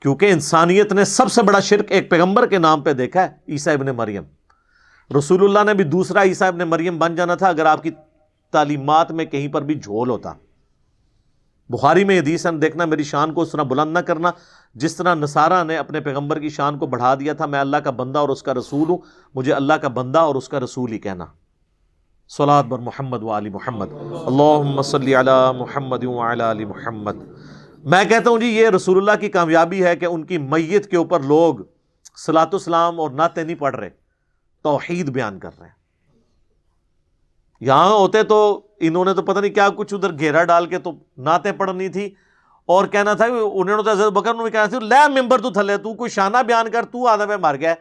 [0.00, 3.74] کیونکہ انسانیت نے سب سے بڑا شرک ایک پیغمبر کے نام پہ دیکھا ہے، عیسیٰ
[3.74, 4.22] ابن مریم۔
[5.18, 7.90] رسول اللہ نے بھی دوسرا عیسیٰ ابن مریم بن جانا تھا اگر آپ کی
[8.50, 10.32] تعلیمات میں کہیں پر بھی جھول ہوتا۔
[11.68, 14.30] بخاری میں حدیث دیکھنا میری شان کو اس طرح بلند نہ کرنا۔
[14.74, 17.90] جس طرح نصارہ نے اپنے پیغمبر کی شان کو بڑھا دیا تھا، میں اللہ کا
[17.90, 18.98] بندہ اور اس کا رسول ہوں،
[19.34, 21.24] مجھے اللہ کا بندہ اور اس کا رسول ہی کہنا۔
[22.28, 23.86] سولاد بر محمد و علی محمد۔
[24.26, 27.16] اللہ صلی علی محمد علی محمد۔
[27.84, 30.96] میں کہتا ہوں جی یہ رسول اللہ کی کامیابی ہے کہ ان کی میت کے
[30.96, 31.54] اوپر لوگ
[32.26, 34.01] سلاۃ اسلام اور ناطے نہیں پڑھ رہے۔
[34.62, 35.74] توحید بیان کر رہے ہیں۔
[37.60, 40.92] یہاں ہوتے تو انہوں نے تو پتہ نہیں کیا کچھ ادھر گھیرا ڈال کے تو
[41.16, 42.14] نعتیں پڑھنی تھی۔
[42.66, 45.76] اور کہنا تھا انہوں نے تو حضرت بکر نے کہنا تھا، لے ممبر تو تھلے،
[45.76, 47.74] تو کوئی شانہ بیان کر، تو آدھا پہ مر گیا۔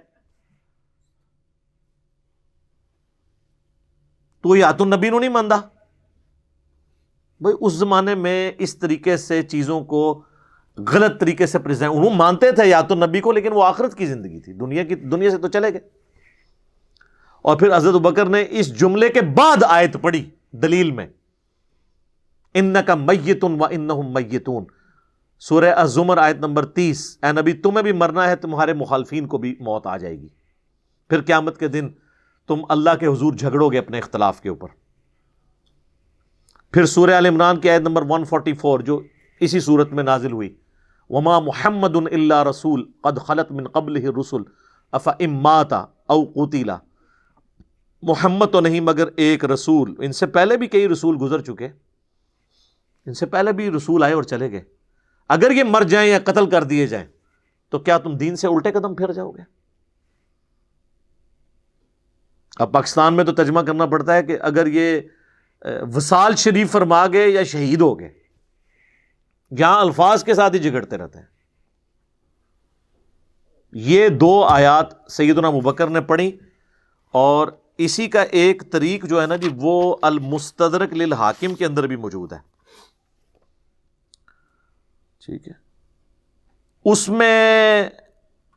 [4.41, 5.55] تو یا تو نبی نو نہیں ماندا۔
[7.41, 10.23] بھائی، اس زمانے میں اس طریقے سے چیزوں کو
[10.77, 14.05] غلط طریقے سے پریزنٹ انہوں مانتے تھے یا تو نبی کو، لیکن وہ آخرت کی
[14.05, 16.00] زندگی تھی۔ دنیا کی دنیا سے تو چلے گئے۔
[17.41, 21.07] اور پھر حضرت بکر نے اس جملے کے بعد آیت پڑھی دلیل میں۔
[22.53, 24.65] ان کا میتون و ان میتون۔
[25.39, 29.55] سورہ الزمر آیت نمبر تیس۔ اے نبی، تمہیں بھی مرنا ہے، تمہارے مخالفین کو بھی
[29.59, 30.27] موت آ جائے گی۔
[31.09, 31.89] پھر قیامت کے دن
[32.47, 34.67] تم اللہ کے حضور جھگڑو گے اپنے اختلاف کے اوپر۔
[36.71, 39.01] پھر سورہ عال عمران کی آیت نمبر 144 جو
[39.39, 40.55] اسی صورت میں نازل ہوئی۔
[41.09, 44.43] وما محمد اللہ رسول، قد خلط من قبل رسول
[44.91, 46.77] افا اماتا او قوتیلا
[48.01, 51.69] محمد تو نہیں، مگر ایک رسول۔ ان سے پہلے بھی کئی رسول گزر چکے۔
[53.05, 54.61] ان سے پہلے بھی رسول آئے اور چلے گئے۔
[55.29, 57.07] اگر یہ مر جائیں یا قتل کر دیے جائیں،
[57.69, 59.41] تو کیا تم دین سے الٹے قدم پھر جاؤ گے؟
[62.59, 65.01] اب پاکستان میں تو ترجمہ کرنا پڑتا ہے کہ اگر یہ
[65.95, 68.13] وسال شریف فرما گئے یا شہید ہو گئے،
[69.51, 71.25] یہاں الفاظ کے ساتھ ہی جگڑتے رہتے ہیں۔
[73.71, 76.39] یہ دو آیات سیدنا مبکر نے پڑھی
[77.11, 77.47] اور
[77.85, 82.33] اسی کا ایک طریق جو ہے نا جی وہ المستدرک للحاکم کے اندر بھی موجود
[82.33, 82.37] ہے۔
[85.25, 85.53] ٹھیک ہے۔
[86.85, 87.89] اس میں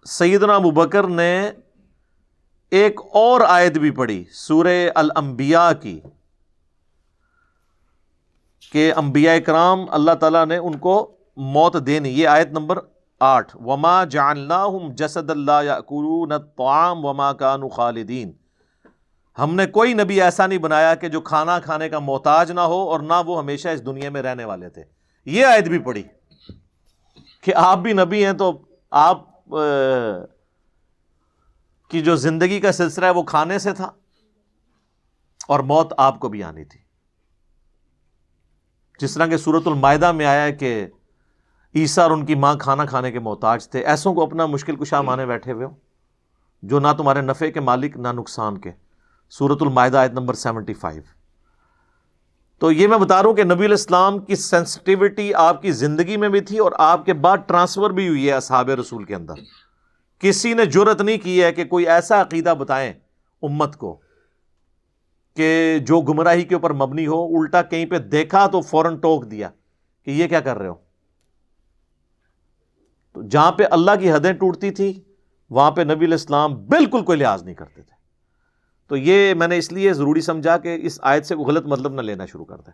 [0.07, 1.51] سیدنا ابو بکر نے
[2.71, 6.01] ایک اور آیت بھی پڑھی، سورہ الانبیاء کی،
[8.73, 12.79] کہ انبیاء کرام اللہ تعالیٰ نے ان کو موت دینی۔ یہ آیت نمبر
[13.21, 18.33] آٹھ۔ وما جاننا جسد اللہ یا وما کانو خالدین
[19.39, 22.81] ہم نے کوئی نبی ایسا نہیں بنایا کہ جو کھانا کھانے کا محتاج نہ ہو
[22.91, 24.83] اور نہ وہ ہمیشہ اس دنیا میں رہنے والے تھے۔
[25.27, 26.03] یہ آیت بھی پڑھی
[27.41, 28.53] کہ آپ بھی نبی ہیں تو
[28.91, 29.51] آپ
[31.91, 33.91] کی جو زندگی کا سلسلہ ہے وہ کھانے سے تھا
[35.49, 36.81] اور موت آپ کو بھی آنی تھی۔
[39.01, 40.87] جس طرح کہ سورت المائدہ میں آیا ہے کہ
[41.75, 45.01] عیسیٰ اور ان کی ماں کھانا کھانے کے محتاج تھے، ایسوں کو اپنا مشکل کشا
[45.01, 45.75] مانے بیٹھے ہوئے ہوں،
[46.63, 48.71] جو نہ تمہارے نفع کے مالک، نہ نقصان کے۔
[49.39, 51.03] سورت المائدہ آیت نمبر سیونٹی فائیو۔
[52.59, 56.29] تو یہ میں بتا رہا ہوں کہ نبی الاسلام کی سینسٹیوٹی آپ کی زندگی میں
[56.29, 59.35] بھی تھی اور آپ کے بعد ٹرانسفر بھی ہوئی ہے اصحاب رسول کے اندر۔
[60.19, 62.93] کسی نے جرت نہیں کی ہے کہ کوئی ایسا عقیدہ بتائیں
[63.43, 64.01] امت کو
[65.37, 69.49] کہ جو گمراہی کے اوپر مبنی ہو، الٹا کہیں پہ دیکھا تو فوراً ٹوک دیا
[70.05, 70.75] کہ یہ کیا کر رہے ہو۔
[73.13, 75.01] تو جہاں پہ اللہ کی حدیں ٹوٹتی تھی
[75.51, 78.04] وہاں پہ نبی الاسلام بالکل کوئی لحاظ نہیں کرتے تھے۔
[78.89, 82.01] تو یہ میں نے اس لیے ضروری سمجھا کہ اس آیت سے غلط مطلب نہ
[82.01, 82.73] لینا شروع کر دیں۔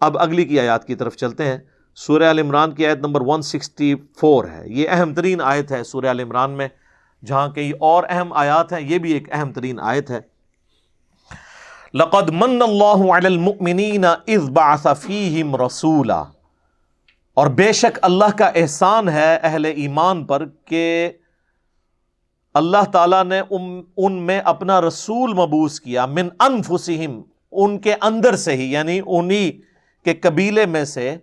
[0.00, 1.58] اب اگلی کی آیات کی طرف چلتے ہیں۔
[1.94, 6.50] سورہ عال عمران کی آیت نمبر 164 ہے۔ یہ اہم ترین آیت ہے سورہ عمران
[6.50, 6.68] میں،
[7.24, 10.20] جہاں کئی اور اہم آیات ہیں۔ یہ بھی ایک اہم ترین آیت ہے۔
[11.94, 16.24] لقد من اللہ علی المؤمنین اذ بعث فیہم رسولا۔
[17.34, 21.12] اور بے شک اللہ کا احسان ہے اہل ایمان پر کہ
[22.54, 23.40] اللہ تعالیٰ نے
[23.96, 29.60] ان میں اپنا رسول مبوس کیا من انفسہم، ان کے اندر سے ہی یعنی انہی
[30.04, 31.16] کے قبیلے میں سے،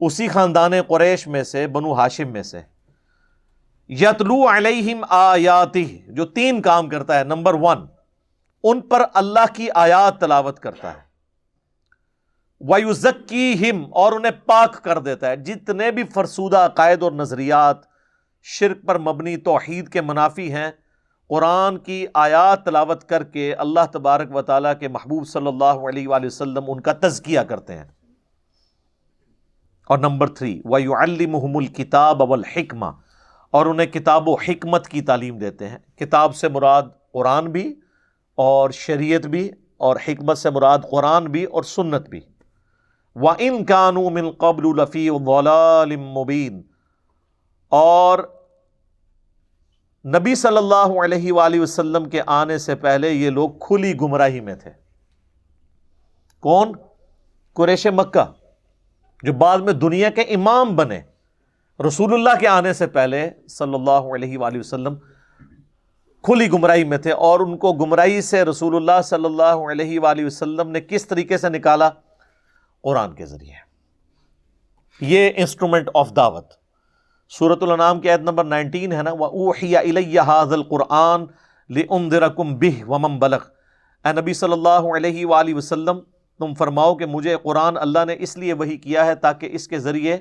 [0.00, 2.60] اسی خاندان قریش میں سے، بنو ہاشم میں سے۔
[3.88, 7.86] یتلو علیہم آیاتی، جو تین کام کرتا ہے، نمبر ون،
[8.64, 11.10] ان پر اللہ کی آیات تلاوت کرتا ہے۔
[12.60, 17.89] ویوزکی ہم اور انہیں پاک کر دیتا ہے۔ جتنے بھی فرسودہ عقائد اور نظریات
[18.42, 20.70] شرک پر مبنی توحید کے منافی ہیں۔
[21.28, 26.08] قرآن کی آیات تلاوت کر کے اللہ تبارک و تعالیٰ کے محبوب صلی اللہ علیہ
[26.08, 27.84] وآلہ وسلم ان کا تزکیہ کرتے ہیں۔
[29.86, 32.22] اور نمبر تھری ویو المحم الکتاب
[33.50, 37.74] اور انہیں کتاب و حکمت کی تعلیم دیتے ہیں۔ کتاب سے مراد قرآن بھی
[38.34, 42.20] اور شریعت بھی اور حکمت سے مراد قرآن بھی اور سنت بھی۔
[43.14, 45.10] وہ ان من قبل الفی
[45.96, 46.62] مبین
[47.70, 48.18] اور
[50.06, 54.54] نبی صلی اللہ علیہ وآلہ وسلم کے آنے سے پہلے یہ لوگ کھلی گمراہی میں
[54.54, 54.70] تھے۔
[56.40, 56.72] کون؟
[57.52, 58.32] قریش مکہ،
[59.22, 61.00] جو بعد میں دنیا کے امام بنے۔
[61.88, 64.94] رسول اللہ کے آنے سے پہلے صلی اللہ علیہ وآلہ وسلم
[66.22, 70.26] کھلی گمراہی میں تھے اور ان کو گمراہی سے رسول اللہ صلی اللہ علیہ وآلہ
[70.26, 71.90] وسلم نے کس طریقے سے نکالا؟
[72.82, 73.54] قرآن کے ذریعے۔
[75.00, 76.59] یہ انسٹرومنٹ آف دعوت۔
[77.38, 79.52] سورت النام کی عید نمبر نائنٹین ہے نا وہ
[80.52, 81.24] القرآن
[82.38, 83.38] بہ ومم بلغ۔
[84.04, 85.98] اے نبی صلی اللہ علیہ وآلہ وسلم،
[86.38, 89.78] تم فرماؤ کہ مجھے قرآن اللہ نے اس لیے وہی کیا ہے تاکہ اس کے
[89.78, 90.18] ذریعے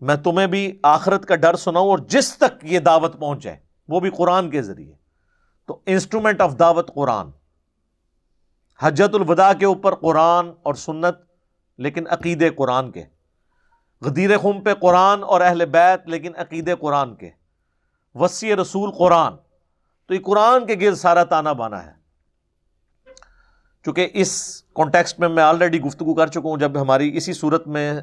[0.00, 3.56] میں تمہیں بھی آخرت کا ڈر سناؤں اور جس تک یہ دعوت پہنچ جائے
[3.88, 4.94] وہ بھی قرآن کے ذریعے۔
[5.66, 7.26] تو انسٹرومنٹ آف دعوت قرآن۔
[8.82, 11.14] حجت الوداع کے اوپر قرآن اور سنت،
[11.78, 13.04] لیکن عقید قرآن کے۔
[14.04, 17.30] غدیر خم پہ قرآن اور اہل بیت، لیکن عقید قرآن کے۔
[18.14, 19.32] وسیع رسول قرآن۔
[20.06, 21.92] تو یہ قرآن کے گرد سارا تانا بانا ہے۔
[23.84, 28.00] چونکہ اس کانٹیکسٹ میں میں آلریڈی گفتگو کر چکا ہوں، جب ہماری اسی صورت میں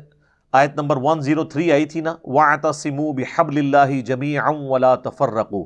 [0.52, 5.66] آیت نمبر 103 آئی تھی نا وَعْتَصِمُوا بِحَبْلِ اللَّهِ جَمِيعًا وَلَا تَفَرَّقُوا۔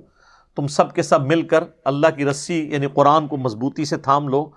[0.56, 4.28] تم سب کے سب مل کر اللہ کی رسی یعنی قرآن کو مضبوطی سے تھام
[4.28, 4.52] لو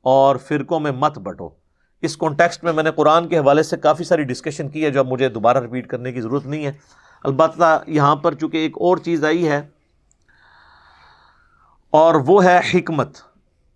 [0.00, 1.59] اور فرقوں میں مت بٹو۔
[2.02, 5.00] اس کانٹیکسٹ میں میں نے قرآن کے حوالے سے کافی ساری ڈسکشن کی ہے جو
[5.00, 6.72] اب مجھے دوبارہ رپیٹ کرنے کی ضرورت نہیں ہے۔
[7.24, 9.68] البتہ یہاں پر چونکہ ایک اور چیز آئی ہے
[11.90, 13.18] اور وہ ہے حکمت۔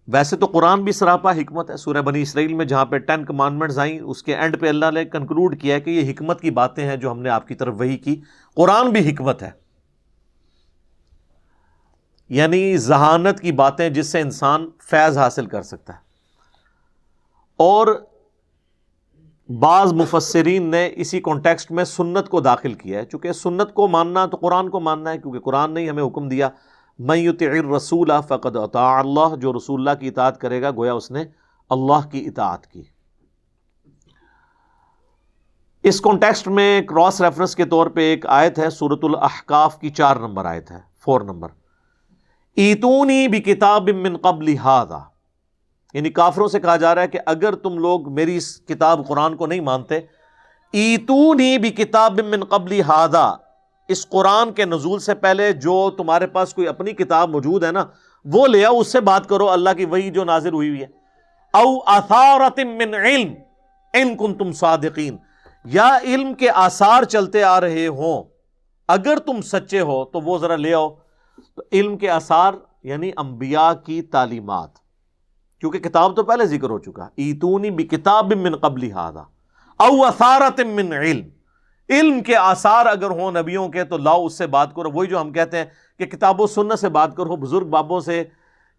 [0.08, 3.78] ویسے تو قرآن بھی سراپا حکمت ہے سورہ بنی اسرائیل میں، جہاں پہ ٹین کمانڈمنٹس
[3.78, 6.86] آئیں، اس کے اینڈ پہ اللہ نے کنکلوڈ کیا ہے کہ یہ حکمت کی باتیں
[6.86, 8.20] ہیں جو ہم نے آپ کی طرف وہی کی۔
[8.54, 9.50] قرآن بھی حکمت ہے۔
[12.28, 15.98] یعنی ذہانت کی باتیں جس سے انسان فیض حاصل کر سکتا ہے۔
[17.56, 18.04] اور
[19.48, 24.26] بعض مفسرین نے اسی کانٹیکسٹ میں سنت کو داخل کیا ہے۔ چونکہ سنت کو ماننا
[24.26, 26.48] تو قرآن کو ماننا ہے، کیونکہ قرآن نے ہمیں حکم دیا
[26.98, 31.10] میں یطع رسول فقد اطاع اللہ جو رسول اللہ کی اطاعت کرے گا، گویا اس
[31.10, 31.24] نے
[31.70, 32.82] اللہ کی اطاعت کی۔
[35.82, 40.16] اس کانٹیکسٹ میں کراس ریفرنس کے طور پہ ایک آیت ہے سورت الاحقاف کی چار
[40.16, 41.48] نمبر آیت ہے فور نمبر۔
[42.56, 44.98] ایتونی بھی کتاب من قبل ہاضا
[45.94, 49.36] یعنی کافروں سے کہا جا رہا ہے کہ اگر تم لوگ میری اس کتاب قرآن
[49.36, 50.00] کو نہیں مانتے،
[50.72, 53.32] ایتونی بھی کتاب من قبلی ہادا
[53.88, 57.84] اس قرآن کے نزول سے پہلے جو تمہارے پاس کوئی اپنی کتاب موجود ہے نا،
[58.24, 60.86] وہ لے آؤ، اس سے بات کرو، اللہ کی وہی جو نازل ہوئی ہوئی ہے۔
[61.52, 63.34] او اثارت من علم،
[63.92, 65.16] ان کن تم صادقین۔
[65.64, 68.22] یا علم کے آثار چلتے آ رہے ہوں۔
[68.88, 70.88] اگر تم سچے ہو تو وہ ذرا لے آؤ۔
[71.56, 72.52] تو علم کے آثار
[72.82, 74.83] یعنی انبیاء کی تعلیمات۔
[75.64, 79.20] کیونکہ کتاب تو پہلے ذکر ہو چکا ایتونی بھی کتاب من قبل ہادا
[79.76, 81.28] او اثارت من علم۔
[81.90, 85.20] علم کے آثار اگر ہوں نبیوں کے، تو لاؤ اس سے بات کرو۔ وہی جو
[85.20, 85.64] ہم کہتے ہیں
[85.98, 88.24] کہ کتاب و سنت سے بات کرو، بزرگ بابوں سے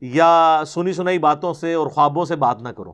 [0.02, 2.94] یا سنی سنائی باتوں سے اور خوابوں سے بات نہ کرو۔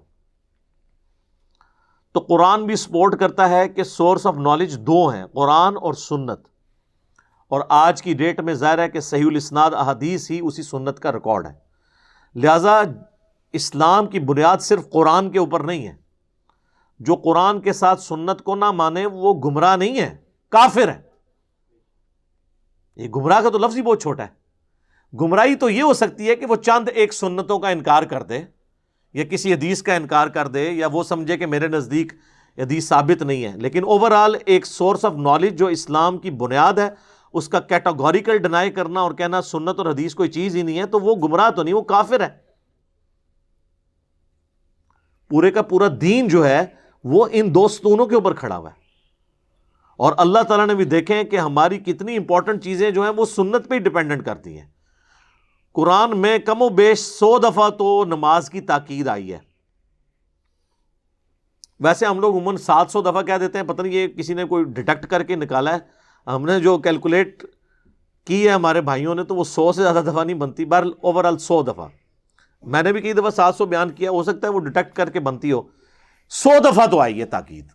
[2.12, 6.40] تو قرآن بھی سپورٹ کرتا ہے کہ سورس آف نالج دو ہیں، قرآن اور سنت۔
[7.48, 11.12] اور آج کی ڈیٹ میں ظاہر ہے کہ صحیح الاسناد، احادیث ہی اسی سنت کا
[11.12, 11.72] ریکارڈ ہے۔
[12.36, 12.82] لہذا
[13.54, 15.96] اسلام کی بنیاد صرف قرآن کے اوپر نہیں ہے۔
[17.00, 20.18] جو قرآن کے ساتھ سنت کو نہ مانے وہ گمراہ نہیں ہے
[20.50, 21.02] کافر ہے
[22.96, 24.42] یہ گمراہ کا تو لفظ ہی بہت چھوٹا ہے۔
[25.22, 28.42] گمراہی تو یہ ہو سکتی ہے کہ وہ چند ایک سنتوں کا انکار کر دے،
[29.14, 32.14] یا کسی حدیث کا انکار کر دے، یا وہ سمجھے کہ میرے نزدیک
[32.58, 36.74] حدیث ثابت نہیں ہے۔ لیکن اوور آل ایک سورس آف نالج جو اسلام کی بنیاد
[36.74, 36.90] ہے،
[37.34, 40.86] اس کا کیٹاگوریکل ڈنائی کرنا اور کہنا سنت اور حدیث کوئی چیز ہی نہیں ہے،
[40.86, 42.51] تو وہ گمراہ تو نہیں، وہ کافر ہے
[45.32, 46.66] پورے کا پورا دین جو ہے،
[47.04, 48.82] وہ ان دو ستونوں کے اوپر کھڑا ہوا ہے۔
[49.98, 53.70] اور اللہ تعالیٰ نے بھی دیکھیں کہ ہماری کتنی امپورٹنٹ چیزیں جو ہیں، وہ سنت
[53.70, 54.68] پہ ہی ڈپینڈنٹ کرتی ہیں۔
[55.74, 59.38] قرآن میں کم و بیش سو دفعہ تو نماز کی تاکید آئی ہے۔
[61.80, 64.44] ویسے ہم لوگ عموماً سات سو دفعہ کہہ دیتے ہیں، پتہ نہیں یہ کسی نے
[64.44, 65.80] کوئی ڈیٹیکٹ کر کے نکالا ہے۔
[66.30, 67.46] ہم نے جو کیلکولیٹ
[68.26, 71.26] کی ہے ہمارے بھائیوں نے، تو وہ سو سے زیادہ دفعہ نہیں بنتی بہر اوور
[71.26, 71.88] آل سو دفعہ۔
[72.62, 75.10] میں نے بھی کئی دفعہ سات سو بیان کیا، ہو سکتا ہے وہ ڈیٹیکٹ کر
[75.10, 75.62] کے بنتی ہو۔
[76.30, 77.68] سو دفعہ تو آئی ہے تاکید۔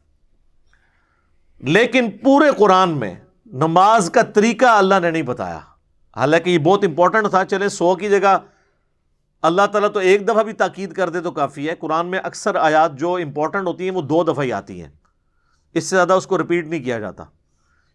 [1.58, 3.14] لیکن پورے قرآن میں
[3.46, 5.58] نماز کا طریقہ اللہ نے نہیں بتایا۔
[6.16, 8.38] حالانکہ یہ بہت امپورٹنٹ تھا چلے سو کی جگہ
[9.42, 12.54] اللہ تعالیٰ تو ایک دفعہ بھی تاکید کر دے تو کافی ہے۔ قرآن میں اکثر
[12.54, 14.88] آیات جو امپورٹنٹ ہوتی ہیں، وہ دو دفعہ ہی آتی ہیں۔
[15.74, 17.24] اس سے زیادہ اس کو رپیٹ نہیں کیا جاتا۔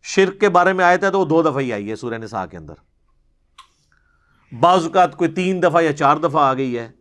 [0.04, 2.45] شرک کے بارے میں آئے تھے تو وہ دو دفعہ ہی آئی ہے سورہ نساء
[2.45, 2.73] کے اندر۔
[4.60, 6.92] بعض اوقات کوئی تین دفعہ یا چار دفعہ آ گئی ہے،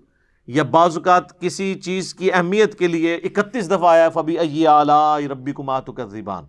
[0.47, 5.53] یا بعض اوقات کسی چیز کی اہمیت کے لیے اکتیس دفعہ آیا فبی اعلیٰ ربی
[5.53, 6.45] کمات کا زبان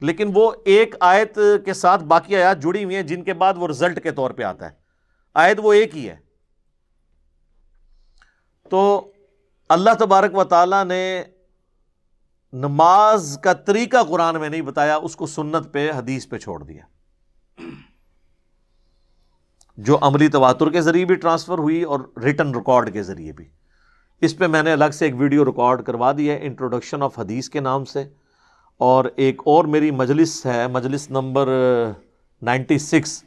[0.00, 3.68] لیکن وہ ایک آیت کے ساتھ باقی آیات جڑی ہوئی ہیں، جن کے بعد وہ
[3.68, 4.70] رزلٹ کے طور پہ آتا ہے۔
[5.34, 6.16] آیت وہ ایک ہی ہے۔
[8.70, 9.12] تو
[9.68, 11.22] اللہ تبارک و تعالی نے
[12.52, 16.82] نماز کا طریقہ قرآن میں نہیں بتایا، اس کو سنت پہ، حدیث پہ چھوڑ دیا۔
[19.76, 23.44] جو عملی تواتر کے ذریعے بھی ٹرانسفر ہوئی اور ریٹن ریکارڈ کے ذریعے بھی۔
[24.20, 27.48] اس پہ میں نے الگ سے ایک ویڈیو ریکارڈ کروا دی ہے انٹروڈکشن آف حدیث
[27.48, 28.04] کے نام سے۔
[28.78, 31.48] اور ایک اور میری مجلس ہے، مجلس number
[32.42, 33.24] ninety six,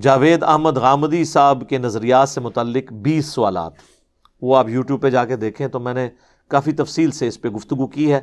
[0.00, 3.72] Javed Ahmad Ghamidi صاحب کے نظریات سے متعلق بیس سوالات۔
[4.42, 6.08] وہ آپ یوٹیوب پہ جا کے دیکھیں تو میں نے
[6.48, 8.20] کافی تفصیل سے اس پہ گفتگو کی ہے۔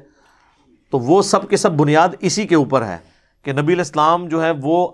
[0.92, 2.98] تو وہ سب کے سب بنیاد اسی کے اوپر ہے
[3.44, 4.88] کہ نبی الاسلام جو ہے وہ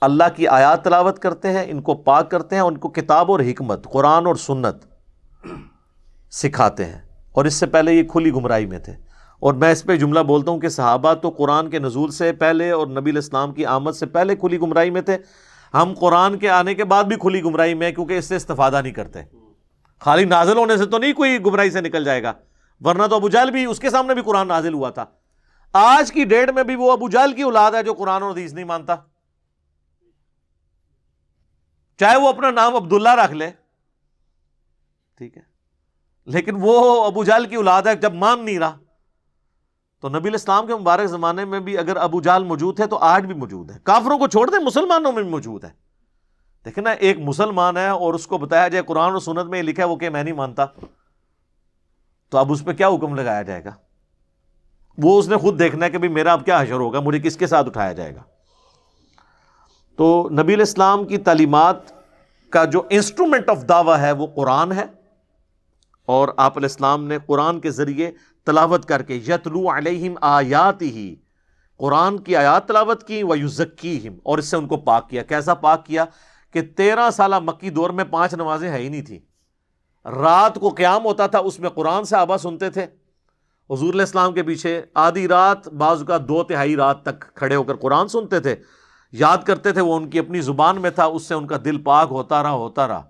[0.00, 3.40] اللہ کی آیات تلاوت کرتے ہیں، ان کو پاک کرتے ہیں، ان کو کتاب اور
[3.40, 4.76] حکمت، قرآن اور سنت
[6.30, 6.98] سکھاتے ہیں۔
[7.32, 8.92] اور اس سے پہلے یہ کھلی گمراہی میں تھے۔
[9.40, 12.70] اور میں اس پہ جملہ بولتا ہوں کہ صحابہ تو قرآن کے نزول سے پہلے
[12.70, 15.16] اور نبی الاسلام کی آمد سے پہلے کھلی گمراہی میں تھے۔
[15.74, 18.92] ہم قرآن کے آنے کے بعد بھی کھلی گمراہی میں کیونکہ اس سے استفادہ نہیں
[18.92, 19.20] کرتے۔
[20.00, 22.32] خالی نازل ہونے سے تو نہیں کوئی گمراہی سے نکل جائے گا۔
[22.84, 25.04] ورنہ تو ابو جال بھی، اس کے سامنے بھی قرآن نازل ہوا تھا۔
[25.72, 28.52] آج کی ڈیٹ میں بھی وہ ابو جال کی اولاد ہے جو قرآن اور حدیث
[28.52, 28.94] نہیں مانتا۔
[31.96, 33.50] چاہے وہ اپنا نام عبداللہ رکھ لے،
[35.18, 35.42] ٹھیک ہے؟
[36.26, 38.76] لیکن وہ ابو جال کی اولاد ہے، جب مان نہیں رہا،
[40.00, 43.26] تو نبی الاسلام کے مبارک زمانے میں بھی اگر ابو جال موجود ہے تو آج
[43.26, 45.70] بھی موجود ہے۔ کافروں کو چھوڑ دیں، مسلمانوں میں بھی موجود ہے۔
[46.64, 49.82] دیکھیں نا، ایک مسلمان ہے اور اس کو بتایا جائے، قرآن و سنت میں لکھا
[49.82, 50.66] ہے، وہ کہ میں نہیں مانتا۔
[52.30, 53.70] تو اب اس پہ کیا حکم لگایا جائے گا؟
[54.98, 57.36] وہ اس نے خود دیکھنا ہے کہ بھی میرا اب کیا حشر ہوگا، مجھے کس
[57.36, 58.22] کے ساتھ اٹھایا جائے گا؟
[59.96, 61.76] تو نبی الاسلام کی تعلیمات
[62.50, 64.84] کا جو انسٹرومنٹ آف دعویٰ ہے وہ قرآن ہے
[66.06, 68.10] اور آپ علیہ السلام نے قرآن کے ذریعے
[68.44, 71.14] تلاوت کر کے یتلو علیہم آیات ہی
[71.78, 75.54] قرآن کی آیات تلاوت کی وہ یوزکی اور اس سے ان کو پاک کیا۔ کیسا
[75.54, 76.04] پاک کیا؟
[76.52, 79.18] کہ تیرہ سالہ مکی دور میں پانچ نمازیں ہے ہی نہیں تھی
[80.04, 82.82] رات کو قیام ہوتا تھا، اس میں قرآن سے آبا سنتے تھے۔
[83.70, 87.62] حضور علیہ السلام کے پیچھے آدھی رات، بعض کا دو تہائی رات تک کھڑے ہو
[87.62, 88.56] کر قرآن سنتے تھے۔
[89.12, 91.82] یاد کرتے تھے وہ ان کی اپنی زبان میں تھا، اس سے ان کا دل
[91.82, 93.02] پاک ہوتا رہا ہوتا رہا۔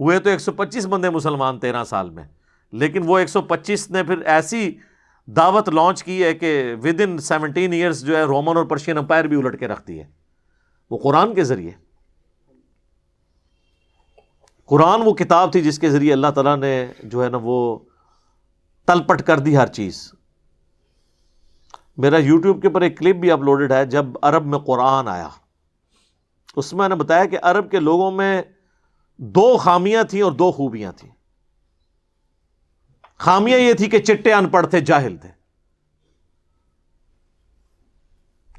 [0.00, 2.24] ہوئے تو ایک سو پچیس بندے مسلمان تیرہ سال میں،
[2.72, 4.78] لیکن وہ ایک سو پچیس نے پھر ایسی
[5.26, 9.24] دعوت لانچ کی ہے کہ ود ان سیونٹین ایئرس جو ہے رومن اور پرشین امپائر
[9.24, 10.04] بھی الٹ کے رکھتی ہے
[10.90, 11.70] وہ قرآن کے ذریعے۔
[14.64, 17.78] قرآن وہ کتاب تھی جس کے ذریعے اللہ تعالیٰ نے جو ہے نا وہ
[18.88, 20.12] تلپٹ کر دی ہر چیز۔
[21.98, 25.28] میرا یوٹیوب کے اوپر ایک کلپ بھی اپلوڈڈ ہے جب عرب میں قرآن آیا۔
[26.56, 28.42] اس میں نے بتایا کہ عرب کے لوگوں میں
[29.16, 31.10] دو خامیاں تھیں اور دو خوبیاں تھیں۔
[33.18, 35.28] خامیاں یہ تھی کہ چٹے ان پڑھ تھے، جاہل تھے۔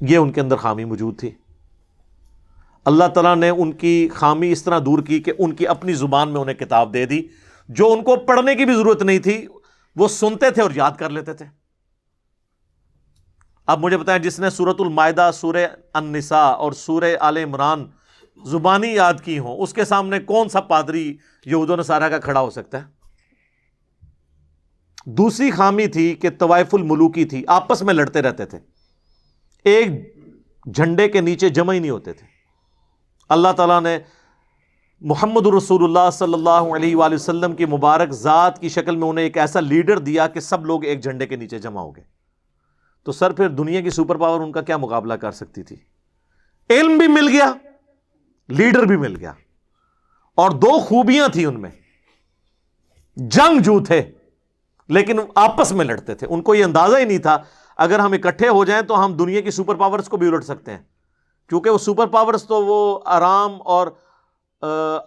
[0.00, 1.30] یہ ان کے اندر خامی موجود تھی۔
[2.84, 6.32] اللہ تعالیٰ نے ان کی خامی اس طرح دور کی کہ ان کی اپنی زبان
[6.32, 7.22] میں انہیں کتاب دے دی۔
[7.68, 9.46] جو ان کو پڑھنے کی بھی ضرورت نہیں تھی،
[9.96, 11.59] وہ سنتے تھے اور یاد کر لیتے تھے۔
[13.66, 17.90] اب مجھے بتائیں جس نے سورت المائدہ سورہ النساء اور سورہ آل عمران
[18.46, 22.40] زبانی یاد کی ہوں، اس کے سامنے کون سا پادری یہود و نصارہ کا کھڑا
[22.40, 23.00] ہو سکتا ہے؟
[25.06, 28.58] دوسری خامی تھی کہ طوائف الملوکی تھی، آپس میں لڑتے رہتے تھے۔
[29.64, 30.16] ایک
[30.74, 32.26] جھنڈے کے نیچے جمع ہی نہیں ہوتے تھے۔
[33.28, 33.98] اللہ تعالیٰ نے
[35.00, 39.24] محمد رسول اللہ صلی اللہ علیہ وآلہ وسلم کی مبارک ذات کی شکل میں انہیں
[39.24, 42.19] ایک ایسا لیڈر دیا کہ سب لوگ ایک جھنڈے کے نیچے جمع ہو گئے۔
[43.06, 45.76] تو سر پھر دنیا کی سپر پاور ان کا کیا مقابلہ کر سکتی تھی؟
[46.70, 47.52] علم بھی مل گیا،
[48.48, 49.32] لیڈر بھی مل گیا،
[50.38, 51.70] اور دو خوبیاں تھیں ان میں۔
[53.16, 54.02] جنگ جو تھے
[54.88, 57.36] لیکن آپس میں لڑتے تھے۔ ان کو یہ اندازہ ہی نہیں تھا،
[57.76, 60.70] اگر ہم اکٹھے ہو جائیں تو ہم دنیا کی سپر پاورز کو بھی الٹ سکتے
[60.70, 60.82] ہیں۔
[61.48, 63.88] کیونکہ وہ سپر پاورز تو وہ آرام اور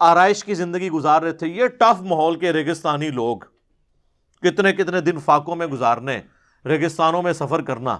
[0.00, 3.38] آرائش کی زندگی گزار رہے تھے۔ یہ ٹف ماحول کے ریگستانی لوگ
[4.42, 6.20] کتنے کتنے دن فاقوں میں گزارنے۔
[6.66, 7.98] ریگستانوں میں سفر کرنا،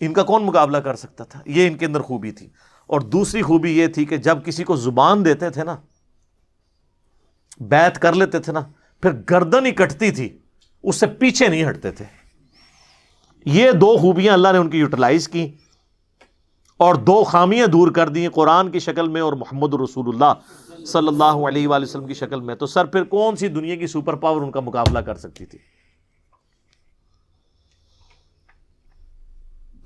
[0.00, 2.48] ان کا کون مقابلہ کر سکتا تھا؟ یہ ان کے اندر خوبی تھی۔
[2.86, 5.76] اور دوسری خوبی یہ تھی کہ جب کسی کو زبان دیتے تھے نا،
[7.60, 8.60] بیت کر لیتے تھے نا،
[9.02, 10.38] پھر گردن ہی کٹتی تھی،
[10.82, 12.04] اس سے پیچھے نہیں ہٹتے تھے۔
[13.44, 15.52] یہ دو خوبیاں اللہ نے ان کی یوٹیلائز کی
[16.76, 20.32] اور دو خامیاں دور کر دی قرآن کی شکل میں اور محمد رسول اللہ
[20.84, 23.86] صلی اللہ علیہ وآلہ وسلم کی شکل میں۔ تو سر پھر کون سی دنیا کی
[23.86, 25.58] سپر پاور ان کا مقابلہ کر سکتی تھی؟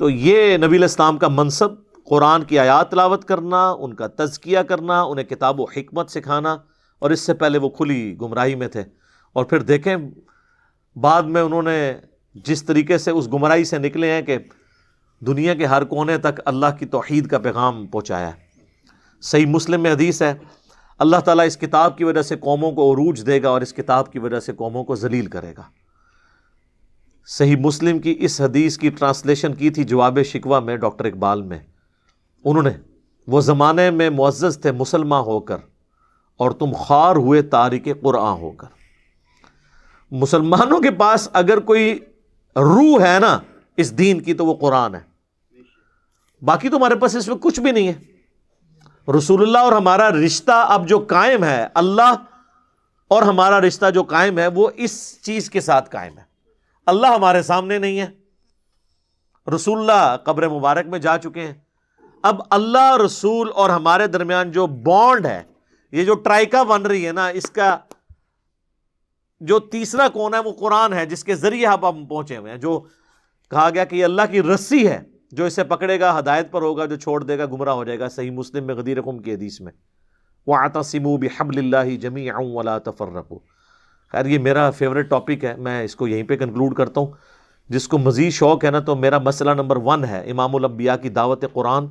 [0.00, 1.68] تو یہ نبی الاسلام کا منصب،
[2.04, 6.56] قرآن کی آیات تلاوت کرنا، ان کا تزکیہ کرنا، انہیں کتاب و حکمت سکھانا،
[6.98, 8.82] اور اس سے پہلے وہ کھلی گمراہی میں تھے۔
[9.32, 9.96] اور پھر دیکھیں،
[10.96, 11.94] بعد میں انہوں نے
[12.34, 14.38] جس طریقے سے اس گمراہی سے نکلے ہیں کہ
[15.20, 18.32] دنیا کے ہر کونے تک اللہ کی توحید کا پیغام پہنچایا ہے۔
[19.20, 20.34] صحیح مسلم میں حدیث ہے،
[20.98, 24.12] اللہ تعالیٰ اس کتاب کی وجہ سے قوموں کو عروج دے گا اور اس کتاب
[24.12, 25.62] کی وجہ سے قوموں کو ذلیل کرے گا۔
[27.30, 31.58] صحیح مسلم کی اس حدیث کی ٹرانسلیشن کی تھی جواب شکوہ میں ڈاکٹر اقبال میں۔
[32.44, 32.70] انہوں نے،
[33.26, 35.56] وہ زمانے میں معزز تھے مسلمان ہو کر،
[36.36, 38.66] اور تم خار ہوئے تاریخ قرآن ہو کر۔
[40.10, 41.98] مسلمانوں کے پاس اگر کوئی
[42.56, 43.38] روح ہے نا،
[43.76, 45.00] اس دین کی تو وہ قرآن ہے۔
[46.42, 50.64] باقی تو ہمارے پاس اس میں کچھ بھی نہیں ہے۔ رسول اللہ اور ہمارا رشتہ
[50.68, 52.14] اب جو قائم ہے، اللہ
[53.08, 56.29] اور ہمارا رشتہ جو قائم ہے، وہ اس چیز کے ساتھ قائم ہے۔
[56.90, 58.06] اللہ ہمارے سامنے نہیں ہے۔
[59.54, 61.54] رسول اللہ قبر مبارک میں جا چکے ہیں۔
[62.22, 65.42] اب اللہ، رسول اور ہمارے درمیان جو بانڈ ہے،
[65.92, 67.78] یہ جو ٹرائکا بن رہی ہے نا، اس کا
[69.40, 72.58] جو تیسرا کون ہے وہ قرآن ہے، جس کے ذریعے آپ ہم پہنچے ہوئے ہیں۔
[72.58, 72.80] جو
[73.50, 76.86] کہا گیا کہ یہ اللہ کی رسی ہے، جو اسے پکڑے گا، ہدایت پر ہوگا،
[76.86, 79.60] جو چھوڑ دے گا، گمراہ ہو جائے گا۔ صحیح مسلم میں غدیر قم کی حدیث
[79.60, 79.72] میں۔
[80.46, 83.06] وہ آتا سمو بحب اللہ جمی آؤں ولا تفر
[84.12, 87.10] خیر، یہ میرا فیوریٹ ٹاپک ہے، میں اس کو یہیں پہ کنکلوڈ کرتا ہوں۔
[87.68, 91.08] جس کو مزید شوق ہے نا، تو میرا مسئلہ نمبر ون ہے، امام الانبیاء کی
[91.08, 91.86] دعوت قرآن۔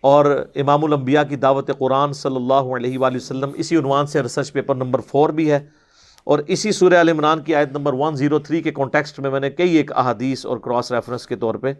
[0.00, 4.52] اور امام الانبیاء کی دعوت قرآن صلی اللہ علیہ وآلہ وسلم اسی عنوان سے ریسرچ
[4.52, 5.66] پیپر نمبر فور بھی ہے۔
[6.24, 9.76] اور اسی سورہ عال عمران کی آیت نمبر 103 کے کانٹیکسٹ میں میں نے کئی
[9.76, 11.72] ایک احادیث اور کراس ریفرنس کے طور پہ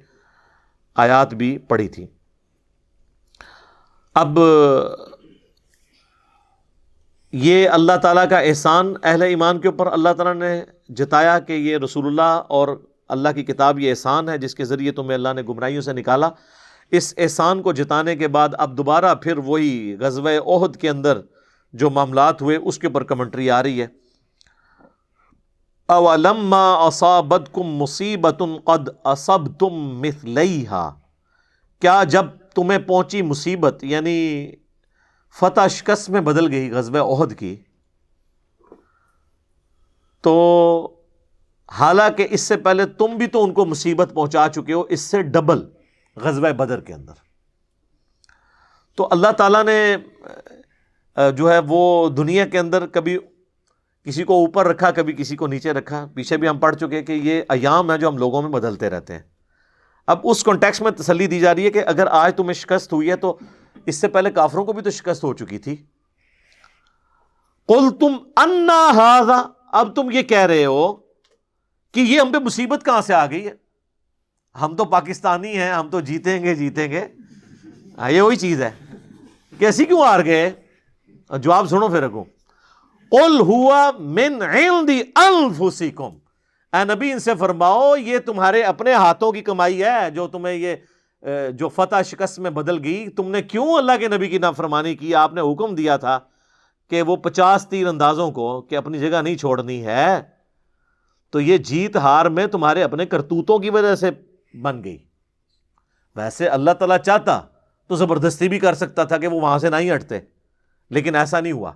[0.95, 2.07] آیات بھی پڑھی تھی۔
[4.14, 4.38] اب
[7.33, 11.78] یہ اللہ تعالیٰ کا احسان اہل ایمان کے اوپر اللہ تعالیٰ نے جتایا کہ یہ
[11.78, 12.68] رسول اللہ اور
[13.09, 16.28] اللہ کی کتاب یہ احسان ہے، جس کے ذریعے تمہیں اللہ نے گمراہیوں سے نکالا۔
[16.91, 21.20] اس احسان کو جتانے کے بعد اب دوبارہ پھر وہی غزوہ عہد کے اندر
[21.72, 23.87] جو معاملات ہوئے، اس کے اوپر کمنٹری آ رہی ہے۔
[25.89, 30.91] اولما اصابت کم مصیبت قد اسب تم مثلیہ
[31.81, 32.24] کیا جب
[32.55, 34.51] تمہیں پہنچی مصیبت یعنی
[35.39, 37.57] فتح شکست میں بدل گئی غزب عہد کی۔
[40.22, 40.97] تو
[41.72, 45.22] حالانکہ اس سے پہلے تم بھی تو ان کو مصیبت پہنچا چکے ہو، اس سے
[45.22, 45.64] ڈبل
[46.16, 47.12] غزب بدر کے اندر۔
[48.97, 49.97] تو اللہ تعالیٰ نے
[51.37, 53.18] جو ہے وہ دنیا کے اندر کبھی
[54.07, 57.12] کسی کو اوپر رکھا، کبھی کسی کو نیچے رکھا۔ پیچھے بھی ہم پڑھ چکے کہ
[57.12, 59.22] یہ ایام ہے جو ہم لوگوں میں بدلتے رہتے ہیں۔
[60.07, 63.11] اب اس کانٹیکس میں تسلی دی جا رہی ہے کہ اگر آج تمہیں شکست ہوئی
[63.11, 63.39] ہے تو
[63.87, 65.77] اس سے پہلے کافروں کو بھی تو شکست ہو چکی تھی۔
[67.68, 68.89] کل تم انا
[69.73, 70.93] اب تم یہ کہہ رہے ہو
[71.93, 73.53] کہ یہ ہم پہ مصیبت کہاں سے آ گئی ہے؟
[74.61, 77.09] ہم تو پاکستانی ہیں، ہم تو جیتیں گے جیتیں گے۔
[77.99, 78.71] ہاں، یہ وہی چیز ہے۔
[79.59, 80.53] کیسی کیوں ہار گئے؟
[81.41, 82.25] جواب سنو پھر رکھو
[83.41, 84.43] ہوا من
[86.73, 90.77] اے نبی، ان سے فرماؤ، یہ تمہارے اپنے ہاتھوں کی کمائی ہے جو تمہیں یہ
[91.55, 95.14] جو فتح شکست میں بدل گئی، تم نے کیوں اللہ کے نبی کی نافرمانی کی؟
[95.14, 96.18] آپ نے حکم دیا تھا
[96.91, 100.21] کہ وہ پچاس تیر اندازوں کو کہ اپنی جگہ نہیں چھوڑنی ہے،
[101.33, 104.11] تو یہ جیت ہار میں تمہارے اپنے کرتوتوں کی وجہ سے
[104.55, 104.99] بن گئی۔
[106.16, 107.41] ویسے اللہ تعالیٰ چاہتا
[107.91, 110.21] تو زبردستی بھی کر سکتا تھا کہ وہ وہاں سے نہیں ہٹتے،
[110.91, 111.73] لیکن ایسا نہیں ہوا،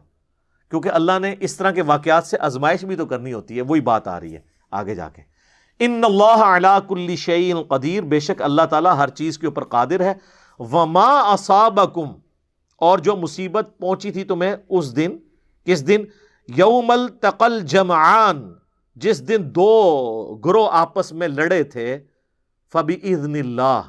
[0.73, 3.81] کیونکہ اللہ نے اس طرح کے واقعات سے ازمائش بھی تو کرنی ہوتی ہے، وہی
[3.81, 4.41] بات آ رہی ہے،
[4.73, 5.23] آگے جا کے۔
[5.79, 10.01] ان اللہ علا کل شعین قدیر بے شک اللہ تعالیٰ ہر چیز کے اوپر قادر
[10.01, 10.14] ہے۔
[10.59, 12.07] وما اصابکم
[12.77, 15.16] اور جو مصیبت پہنچی تھی تمہیں اس دن،
[15.64, 16.05] کس دن؟
[16.57, 18.55] یوم التقل جمعان
[18.97, 21.99] جس دن دو گروہ آپس میں لڑے تھے۔
[22.72, 23.83] فبی اذن اللہ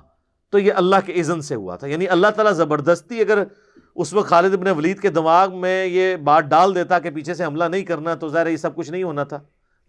[0.50, 3.44] تو یہ اللہ کے اذن سے ہوا تھا۔ یعنی اللہ تعالیٰ زبردستی اگر
[3.96, 7.46] اس وقت خالد ابن ولید کے دماغ میں یہ بات ڈال دیتا کہ پیچھے سے
[7.46, 9.40] حملہ نہیں کرنا تو ظاہر یہ سب کچھ نہیں ہونا تھا۔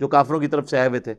[0.00, 1.14] جو کافروں کی طرف سے آئے ہوئے تھے۔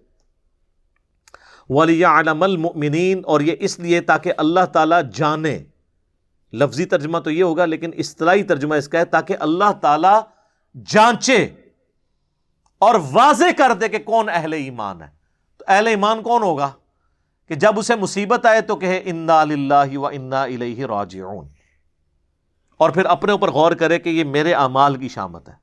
[1.70, 5.60] ولی عالم المؤمنین اور یہ اس لیے تاکہ اللہ تعالیٰ جانے۔
[6.54, 10.22] لفظی ترجمہ تو یہ ہوگا، لیکن اصطلاحی ترجمہ اس کا ہے، تاکہ اللہ تعالیٰ
[10.86, 11.48] جانچے
[12.78, 15.08] اور واضح کر دے کہ کون اہل ایمان ہے۔
[15.58, 16.72] تو اہل ایمان کون ہوگا؟
[17.48, 21.48] کہ جب اسے مصیبت آئے تو کہ انا اللہ و انا الیہ راجعون۔
[22.78, 25.54] اور پھر اپنے اوپر غور کرے کہ یہ میرے اعمال کی شامت ہے۔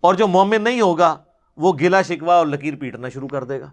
[0.00, 1.16] اور جو مومن نہیں ہوگا،
[1.56, 3.70] وہ گلا شکوا اور لکیر پیٹنا شروع کر دے گا۔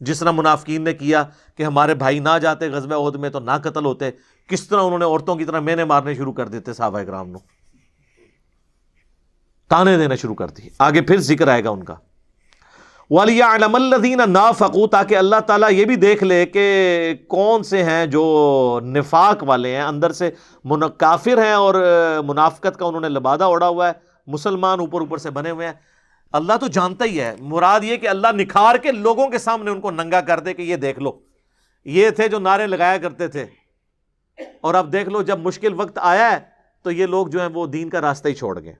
[0.00, 1.24] جس طرح منافقین نے کیا
[1.56, 4.10] کہ ہمارے بھائی نہ جاتے غزب عہد میں تو نہ قتل ہوتے،
[4.48, 7.38] کس طرح انہوں نے عورتوں کی طرح مینے مارنے شروع کر دیتے صحابہ اکرام نو؟
[9.68, 11.94] تانے دینا شروع کر دی۔ آگے پھر ذکر آئے گا ان کا۔
[13.10, 17.84] والی علم الدین نا فقو تاکہ اللہ تعالیٰ یہ بھی دیکھ لے کہ کون سے
[17.84, 20.30] ہیں جو نفاق والے ہیں۔ اندر سے
[20.98, 21.74] کافر ہیں اور
[22.24, 23.92] منافقت کا انہوں نے لبادہ اڑا ہوا ہے۔
[24.26, 25.74] مسلمان اوپر اوپر سے بنے ہوئے ہیں۔
[26.32, 29.80] اللہ تو جانتا ہی ہے۔ مراد یہ کہ اللہ نکھار کے لوگوں کے سامنے ان
[29.80, 31.20] کو ننگا کر دے کہ یہ دیکھ لو۔
[31.84, 33.46] یہ تھے جو نعرے لگایا کرتے تھے۔
[34.60, 36.38] اور اب دیکھ لو، جب مشکل وقت آیا ہے
[36.82, 38.74] تو یہ لوگ جو ہیں وہ دین کا راستہ ہی چھوڑ گئے۔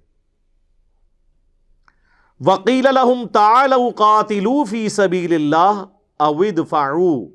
[2.41, 2.89] وکیل
[4.71, 5.85] فی سبیل اللہ
[6.19, 7.27] اود فارو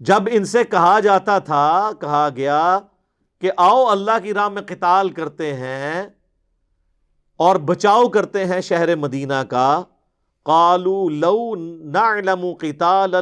[0.00, 2.78] جب ان سے کہا جاتا تھا، کہا گیا
[3.40, 6.06] کہ آؤ اللہ کی راہ میں قتال کرتے ہیں۔
[7.36, 9.82] اور بچاؤ کرتے ہیں شہر مدینہ کا۔
[10.44, 13.14] کالو لو نعلم قتال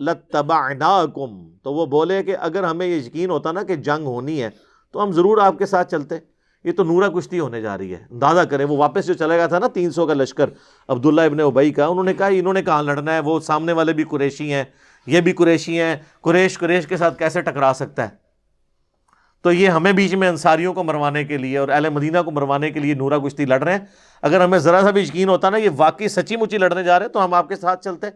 [0.00, 4.50] لتبعناکم تو وہ بولے کہ اگر ہمیں یہ یقین ہوتا نا کہ جنگ ہونی ہے،
[4.92, 6.14] تو ہم ضرور آپ کے ساتھ چلتے۔
[6.64, 9.46] یہ تو نورا کشتی ہونے جا رہی ہے۔ اندازہ کریں، وہ واپس جو چلے گا
[9.46, 10.50] تھا نا تین سو کا لشکر،
[10.88, 13.92] عبداللہ ابن ابئی کا، انہوں نے کہا، انہوں نے کہاں لڑنا ہے، وہ سامنے والے
[13.92, 14.64] بھی قریشی ہیں،
[15.06, 18.27] یہ بھی قریشی ہیں، قریش قریش کے ساتھ کیسے ٹکرا سکتا ہے؟
[19.42, 22.70] تو یہ ہمیں بیچ میں انصاریوں کو مروانے کے لیے اور اہل مدینہ کو مروانے
[22.70, 23.84] کے لیے نورا کشتی لڑ رہے ہیں۔
[24.22, 27.06] اگر ہمیں ذرا سا بھی یقین ہوتا نا یہ واقعی سچی مچی لڑنے جا رہے
[27.06, 28.06] ہیں تو ہم آپ کے ساتھ چلتے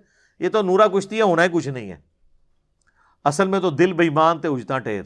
[0.41, 1.97] یہ تو نورا کشتی ہے، ہونا ہی کچھ نہیں ہے۔
[3.25, 5.03] اصل میں تو دل بےمان تھے اجتا ٹیر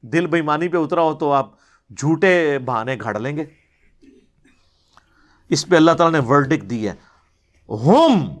[0.00, 1.50] دل بےمانی پہ اترا ہو تو آپ
[1.96, 3.44] جھوٹے بہانے گھڑ لیں گے۔
[5.48, 6.94] اس پہ اللہ تعالیٰ نے ورڈک دی ہے۔
[7.68, 8.34] ہم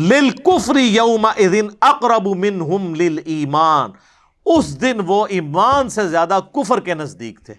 [0.00, 1.26] لل کفری یوم
[1.80, 3.90] اقرب من ہم لل ایمان
[4.46, 7.54] اس دن وہ ایمان سے زیادہ کفر کے نزدیک تھے،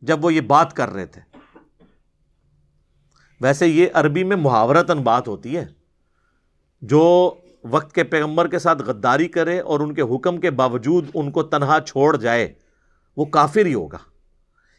[0.00, 1.20] جب وہ یہ بات کر رہے تھے۔
[3.40, 5.64] ویسے یہ عربی میں محاورتن بات ہوتی ہے۔
[6.80, 7.34] جو
[7.64, 11.42] وقت کے پیغمبر کے ساتھ غداری کرے اور ان کے حکم کے باوجود ان کو
[11.42, 12.52] تنہا چھوڑ جائے،
[13.16, 13.98] وہ کافر ہی ہوگا۔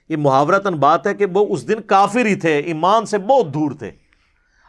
[0.09, 3.72] یہ محاورتن بات ہے کہ وہ اس دن کافر ہی تھے، ایمان سے بہت دور
[3.72, 3.91] تھے۔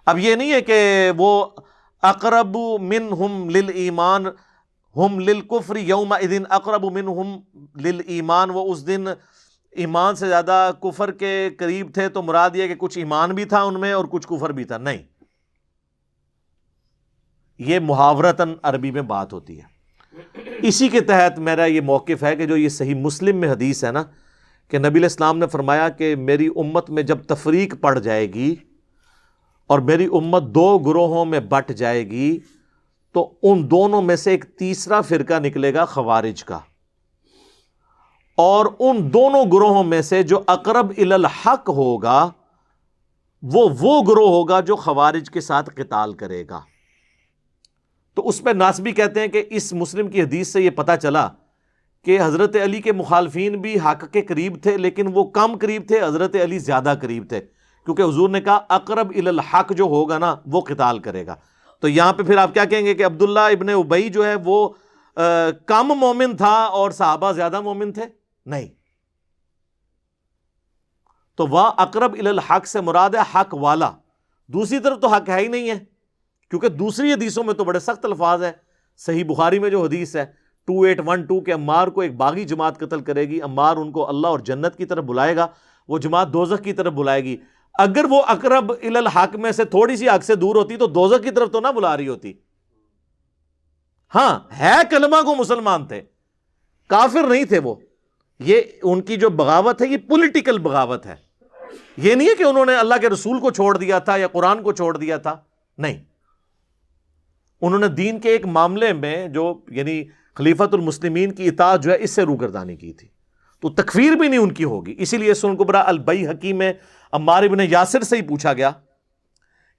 [0.06, 1.46] اب یہ نہیں ہے کہ وہ
[2.02, 4.24] اقرب من ہم لل ایمان
[4.96, 7.40] ہم لل کفری یوم ادین اقرب من ہم
[7.80, 9.04] لل ایمان وہ اس دن
[9.70, 13.62] ایمان سے زیادہ کفر کے قریب تھے تو مراد یہ کہ کچھ ایمان بھی تھا
[13.62, 14.98] ان میں اور کچھ کفر بھی تھا۔ نہیں۔
[17.58, 19.74] یہ محاورتاً عربی میں بات ہوتی ہے۔
[20.62, 23.92] اسی کے تحت میرا یہ موقف ہے کہ جو یہ صحیح مسلم میں حدیث ہے
[23.92, 24.02] نا،
[24.68, 28.54] کہ نبی الاسلام نے فرمایا کہ میری امت میں جب تفریق پڑ جائے گی
[29.66, 32.38] اور میری امت دو گروہوں میں بٹ جائے گی
[33.14, 36.58] تو ان دونوں میں سے ایک تیسرا فرقہ نکلے گا خوارج کا۔
[38.36, 42.30] اور ان دونوں گروہوں میں سے جو اقرب الحق ہوگا،
[43.42, 46.60] وہ وہ گروہ ہوگا جو خوارج کے ساتھ قتال کرے گا۔
[48.14, 51.28] تو اس پہ ناسبی کہتے ہیں کہ اس مسلم کی حدیث سے یہ پتا چلا
[52.04, 56.04] کہ حضرت علی کے مخالفین بھی حق کے قریب تھے، لیکن وہ کم قریب تھے،
[56.04, 57.40] حضرت علی زیادہ قریب تھے۔
[57.84, 61.36] کیونکہ حضور نے کہا، اقرب الحق جو ہوگا نا، وہ قتال کرے گا۔
[61.84, 64.68] تو یہاں پہ پھر آپ کیا کہیں گے کہ عبداللہ ابن ابئی جو ہے وہ
[65.66, 68.02] کم مومن تھا اور صحابہ زیادہ مومن تھے؟
[68.46, 68.68] نہیں۔
[71.36, 73.90] تو وہ اقرب الحق سے مراد ہے حق والا۔
[74.46, 75.78] دوسری طرف تو حق ہے ہی نہیں ہے،
[76.50, 78.52] کیونکہ دوسری حدیثوں میں تو بڑے سخت الفاظ ہے
[78.96, 80.26] صحیح بخاری میں جو حدیث ہے
[80.64, 83.92] ٹو ایٹ ون ٹو کے امار کو ایک باغی جماعت قتل کرے گی امار ان
[83.92, 85.46] کو اللہ اور جنت کی طرف بلائے گا،
[85.88, 87.36] وہ جماعت دوزخ کی طرف بلائے گی۔
[87.78, 91.30] اگر وہ اقرب الحق میں سے تھوڑی سی حق سے دور ہوتی تو دوزخ کی
[91.30, 92.32] طرف تو نہ بلا رہی ہوتی۔
[94.14, 96.02] ہاں ہے کلمہ کو مسلمان تھے۔
[96.88, 97.74] کافر نہیں تھے وہ۔
[98.38, 101.16] یہ ان کی جو بغاوت ہے، یہ پولیٹیکل بغاوت ہے۔
[101.96, 104.62] یہ نہیں ہے کہ انہوں نے اللہ کے رسول کو چھوڑ دیا تھا یا قرآن
[104.62, 105.36] کو چھوڑ دیا تھا۔
[105.78, 106.04] نہیں۔
[107.60, 110.04] انہوں نے دین کے ایک معاملے میں جو یعنی
[110.34, 113.08] خلیفت المسلمین کی اطاعت جو ہے، اس سے روگردانی کی تھی۔
[113.60, 116.72] تو تکفیر بھی نہیں ان کی ہوگی۔ اسی لیے سن قبرا البئی حکیم میں
[117.14, 118.70] عمار ابن یاسر سے ہی پوچھا گیا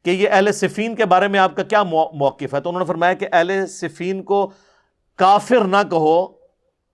[0.06, 2.86] کہ یہ اہل صفین کے بارے میں آپ کا کیا موقف ہے؟ تو انہوں نے
[2.86, 4.52] فرمایا کہ اہل صفین کو
[5.16, 6.28] کافر نہ کہو،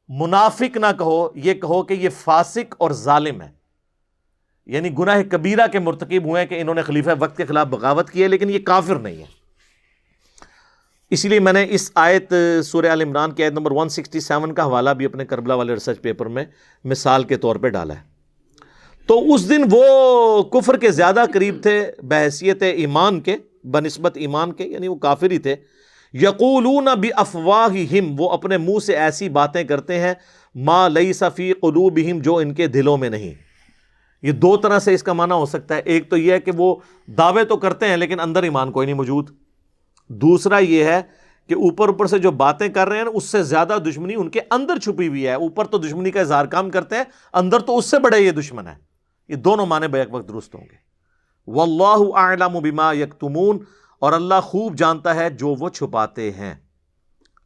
[0.09, 3.51] منافق نہ کہو، یہ کہو کہ یہ فاسق اور ظالم ہے۔
[4.65, 8.23] یعنی گناہ کبیرہ کے مرتکب ہوئے کہ انہوں نے خلیفہ وقت کے خلاف بغاوت کی
[8.23, 9.25] ہے، لیکن یہ کافر نہیں ہے۔
[11.09, 12.33] اسی لیے میں نے اس آیت،
[12.63, 16.25] سورہ عال عمران کی آیت نمبر 167 کا حوالہ بھی اپنے کربلا والے ریسرچ پیپر
[16.25, 16.45] میں
[16.83, 18.10] مثال کے طور پہ ڈالا ہے۔
[19.07, 24.63] تو اس دن وہ کفر کے زیادہ قریب تھے بحثیت ایمان کے، بنسبت ایمان کے
[24.63, 25.55] یعنی وہ کافر ہی تھے۔
[26.13, 30.13] یقولون بھی افواہ وہ اپنے منہ سے ایسی باتیں کرتے ہیں،
[30.55, 33.33] ما لئی صفی قلوبہم، جو ان کے دلوں میں نہیں۔
[34.21, 36.51] یہ دو طرح سے اس کا معنی ہو سکتا ہے۔ ایک تو یہ ہے کہ
[36.57, 36.75] وہ
[37.07, 39.29] دعوے تو کرتے ہیں، لیکن اندر ایمان کوئی نہیں موجود۔
[40.07, 41.01] دوسرا یہ ہے
[41.47, 44.39] کہ اوپر اوپر سے جو باتیں کر رہے ہیں، اس سے زیادہ دشمنی ان کے
[44.51, 47.85] اندر چھپی ہوئی ہے۔ اوپر تو دشمنی کا اظہار کام کرتے ہیں، اندر تو اس
[47.85, 48.90] سے بڑے یہ دشمن ہے
[49.31, 50.77] یہ دونوں معنی بیک وقت درست ہوں گے۔
[51.47, 53.59] واللہ اعلم بما یکتمون،
[54.01, 56.53] اور اللہ خوب جانتا ہے جو وہ چھپاتے ہیں۔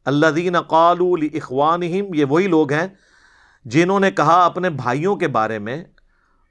[0.06, 2.86] اللہ دین قالوا لاخوانہم یہ وہی لوگ ہیں
[3.66, 5.82] جنہوں نے کہا اپنے بھائیوں کے بارے میں،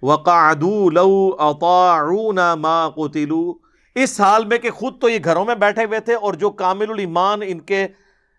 [0.04, 3.54] وقعدوا لو اطاعونا ما قتلوا۔
[3.96, 6.90] اس حال میں کہ خود تو یہ گھروں میں بیٹھے ہوئے تھے، اور جو کامل
[6.92, 7.86] الایمان ان کے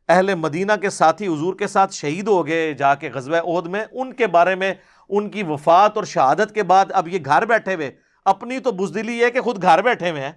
[0.09, 3.85] اہل مدینہ کے ساتھی، حضور کے ساتھ شہید ہو گئے جا کے غزوہ عہد میں،
[3.93, 4.73] ان کے بارے میں
[5.09, 7.91] ان کی وفات اور شہادت کے بعد اب یہ گھر بیٹھے ہوئے،
[8.25, 10.33] اپنی تو بزدلی ہے کہ خود گھر بیٹھے ہوئے ہیں۔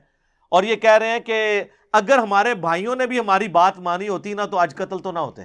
[0.50, 1.64] اور یہ کہہ رہے ہیں کہ
[1.94, 5.20] اگر ہمارے بھائیوں نے بھی ہماری بات مانی ہوتی نا تو آج قتل تو نہ
[5.20, 5.42] ہوتے۔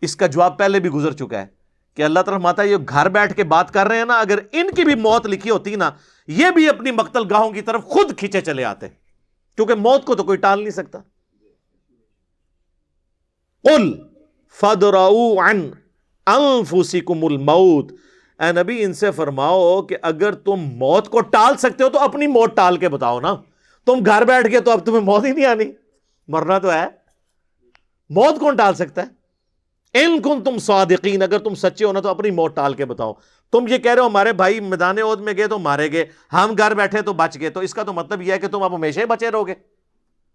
[0.00, 1.46] اس کا جواب پہلے بھی گزر چکا ہے
[1.94, 4.70] کہ اللہ تعالیٰ ماتا یہ گھر بیٹھ کے بات کر رہے ہیں نا، اگر ان
[4.76, 5.90] کی بھی موت لکھی ہوتی نا،
[6.26, 8.88] یہ بھی اپنی مقتل گاہوں کی طرف خود کھینچے چلے آتے۔
[9.56, 10.98] کیونکہ موت کو تو کوئی ٹال نہیں سکتا۔
[16.28, 17.92] الموت
[18.38, 22.26] اے نبی، ان سے فرماؤ کہ اگر تم موت کو ٹال سکتے ہو تو اپنی
[22.26, 23.36] موت ٹال کے بتاؤ نا۔
[23.86, 25.64] تم گھر بیٹھ کے تو اب تمہیں موت ہی نہیں آنی۔
[26.28, 26.86] مرنا تو ہے۔
[28.10, 29.06] موت کون ٹال سکتا ہے؟
[29.94, 33.12] ان کن تم صادقین، اگر تم سچے ہو نا تو اپنی موت ٹال کے بتاؤ۔
[33.52, 36.54] تم یہ کہہ رہے ہو، ہمارے بھائی میدان عود میں گئے تو مارے گئے۔ ہم
[36.58, 38.74] گھر بیٹھے تو بچ گئے۔ تو اس کا تو مطلب یہ ہے کہ تم اب
[38.74, 39.54] ہمیشہ ہی بچے رہو گے۔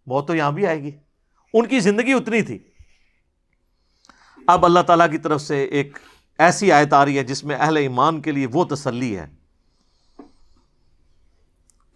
[0.05, 0.91] موت تو یہاں بھی آئے گی۔
[1.53, 2.59] ان کی زندگی اتنی تھی۔
[4.47, 5.97] اب اللہ تعالیٰ کی طرف سے ایک
[6.37, 9.25] ایسی آیت آ رہی ہے جس میں اہل ایمان کے لیے وہ تسلی ہے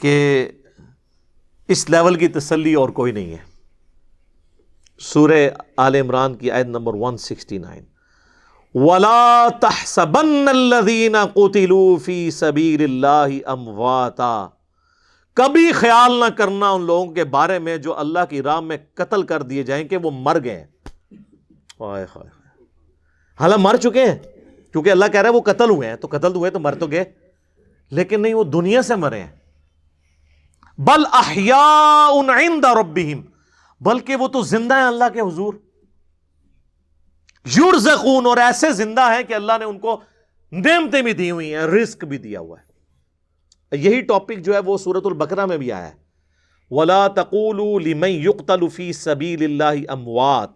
[0.01, 0.49] کہ
[1.67, 3.37] اس لیول کی تسلی اور کوئی نہیں ہے۔
[4.99, 7.81] سورہ آل عمران کی آیت نمبر 169
[8.75, 14.47] ولا تحسبن الذين قتلوا في سبيل الله امواتا
[15.33, 19.23] کبھی خیال نہ کرنا ان لوگوں کے بارے میں جو اللہ کی راہ میں قتل
[19.23, 20.65] کر دیے جائیں کہ وہ مر گئے۔
[21.81, 24.17] حالانکہ مر چکے ہیں۔
[24.71, 26.87] کیونکہ اللہ کہہ رہا ہے وہ قتل ہوئے ہیں۔ تو قتل ہوئے تو مر تو
[26.87, 27.03] گئے۔
[27.91, 29.31] لیکن نہیں، وہ دنیا سے مرے ہیں۔
[30.77, 33.21] بل احیاء عند ربهم
[33.81, 35.53] بلکہ وہ تو زندہ ہیں اللہ کے حضور۔
[37.45, 40.01] یورزقون اور ایسے زندہ ہیں کہ اللہ نے ان کو
[40.51, 42.67] نعمتیں بھی دی ہوئی ہیں، رزق بھی دیا ہوا ہے۔
[43.77, 45.93] یہی ٹاپک جو ہے وہ سورت البقرہ میں بھی آیا ہے۔
[46.71, 50.49] ولا تقول لمن يقتل في سبيل الله اموات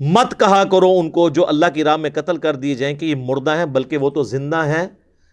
[0.00, 3.06] مت کہا کرو ان کو جو اللہ کی راہ میں قتل کر دیے جائیں کہ
[3.06, 4.86] یہ مردہ ہیں، بلکہ وہ تو زندہ ہیں۔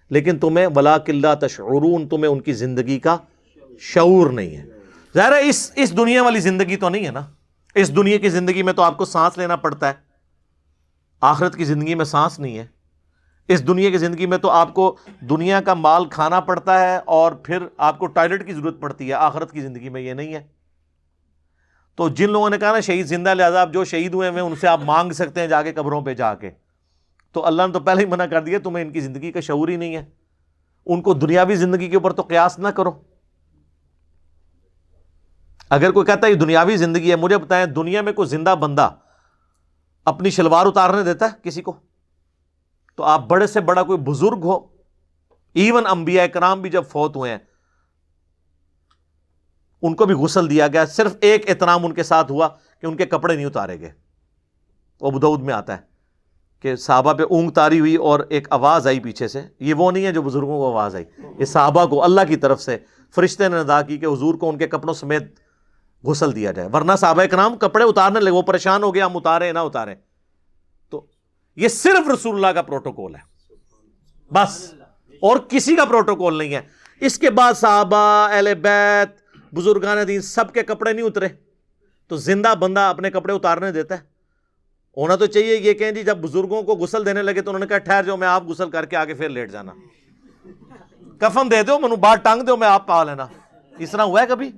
[0.09, 3.17] لیکن تمہیں ولا کلّہ تشعرون، تمہیں ان کی زندگی کا
[3.79, 4.65] شعور نہیں ہے۔
[5.15, 7.21] ظاہر ہے، اس اس دنیا والی زندگی تو نہیں ہے نا۔
[7.75, 9.93] اس دنیا کی زندگی میں تو آپ کو سانس لینا پڑتا ہے۔
[11.21, 12.65] آخرت کی زندگی میں سانس نہیں ہے۔
[13.47, 14.95] اس دنیا کی زندگی میں تو آپ کو
[15.29, 19.13] دنیا کا مال کھانا پڑتا ہے اور پھر آپ کو ٹوائلٹ کی ضرورت پڑتی ہے۔
[19.13, 20.56] آخرت کی زندگی میں یہ نہیں ہے۔
[21.97, 24.55] تو جن لوگوں نے کہا نا شہید زندہ لہٰذا آپ جو شہید ہوئے ہیں، ان
[24.55, 26.51] سے آپ مانگ سکتے ہیں جا کے قبروں پہ جا کے۔
[27.31, 29.67] تو اللہ نے تو پہلے ہی منع کر دیا، تمہیں ان کی زندگی کا شعور
[29.67, 30.05] ہی نہیں ہے۔
[30.85, 32.91] ان کو دنیاوی زندگی کے اوپر تو قیاس نہ کرو۔
[35.69, 38.89] اگر کوئی کہتا ہے یہ دنیاوی زندگی ہے، مجھے بتائیں دنیا میں کوئی زندہ بندہ
[40.05, 41.75] اپنی شلوار اتارنے دیتا ہے کسی کو؟
[42.95, 44.59] تو آپ بڑے سے بڑا کوئی بزرگ ہو۔
[45.53, 47.37] ایون انبیاء کرام بھی جب فوت ہوئے ہیں
[49.81, 52.47] ان کو بھی غسل دیا گیا۔ صرف ایک احترام ان کے ساتھ ہوا
[52.81, 53.91] کہ ان کے کپڑے نہیں اتارے گئے۔
[55.01, 55.81] وہ بدعود میں آتا ہے
[56.59, 60.05] کہ صحابہ پہ اونگ تاری ہوئی اور ایک آواز آئی پیچھے سے۔ یہ وہ نہیں
[60.05, 61.05] ہے جو بزرگوں کو آواز آئی۔
[61.39, 62.77] یہ صحابہ کو اللہ کی طرف سے
[63.15, 65.39] فرشتے نے ادا کی کہ حضور کو ان کے کپڑوں سمیت
[66.03, 69.51] غسل دیا جائے۔ ورنہ صحابہ کرام کپڑے اتارنے لگے، وہ پریشان ہو گیا ہم اتارے
[69.51, 69.95] نہ اتارے۔
[70.89, 71.05] تو
[71.55, 73.53] یہ صرف رسول اللہ کا پروٹوکول ہے۔
[74.33, 74.73] بس۔
[75.21, 76.61] اور کسی کا پروٹوکول نہیں ہے۔
[76.99, 81.27] اس کے بعد صحابہ، اہل بیت بزرگان دین سب کے کپڑے نہیں اترے۔
[82.07, 84.17] تو زندہ بندہ اپنے کپڑے اتارنے دیتا ہے۔
[84.97, 87.67] ہونا تو چاہیے یہ کہیں جی جب بزرگوں کو غسل دینے لگے تو انہوں نے
[87.67, 89.73] کہا ٹھہر جو میں آپ غسل کر کے آگے پھر لیٹ جانا۔
[91.19, 93.27] کفن دے دو منو بات ٹانگ دو میں آپ پا لینا۔
[93.77, 94.51] اس طرح ہوا ہے کبھی؟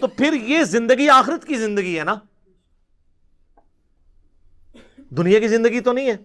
[0.00, 2.14] تو پھر یہ زندگی آخرت کی زندگی ہے نا۔
[5.10, 6.16] دنیا کی زندگی تو نہیں ہے۔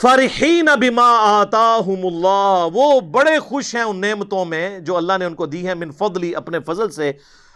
[0.00, 5.34] فرحین بما آتاہم اللہ وہ بڑے خوش ہیں ان نعمتوں میں جو اللہ نے ان
[5.34, 7.12] کو دی ہے من فضلی، اپنے فضل سے۔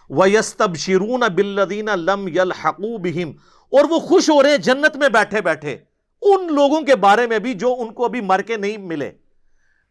[0.08, 3.32] وَيَسْتَبْشِرُونَ بِالَّذِينَ لَمْ يَلْحَقُوا بِهِمْ۔
[3.72, 5.76] اور وہ خوش ہو رہے ہیں جنت میں بیٹھے بیٹھے۔
[6.22, 9.10] ان لوگوں کے بارے میں بھی جو ان کو ابھی مر کے نہیں ملے۔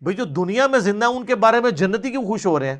[0.01, 2.79] بھئی جو دنیا میں زندہ ان کے بارے میں جنتی کیوں خوش ہو رہے ہیں؟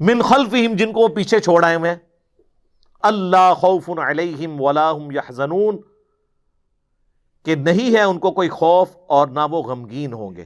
[0.00, 1.96] من خلفہم، جن کو وہ پیچھے چھوڑ آئے ہوئے
[3.02, 5.95] اللہ خوف علیہم ولا هم يحزنون
[7.46, 10.44] کہ نہیں ہے ان کو کوئی خوف اور نہ وہ غمگین ہوں گے۔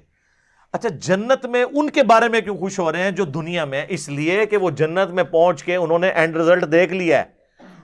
[0.72, 3.86] اچھا جنت میں ان کے بارے میں کیوں خوش ہو رہے ہیں جو دنیا میں؟
[3.88, 7.24] اس لیے کہ وہ جنت میں پہنچ کے انہوں نے اینڈ رزلٹ دیکھ لیا ہے۔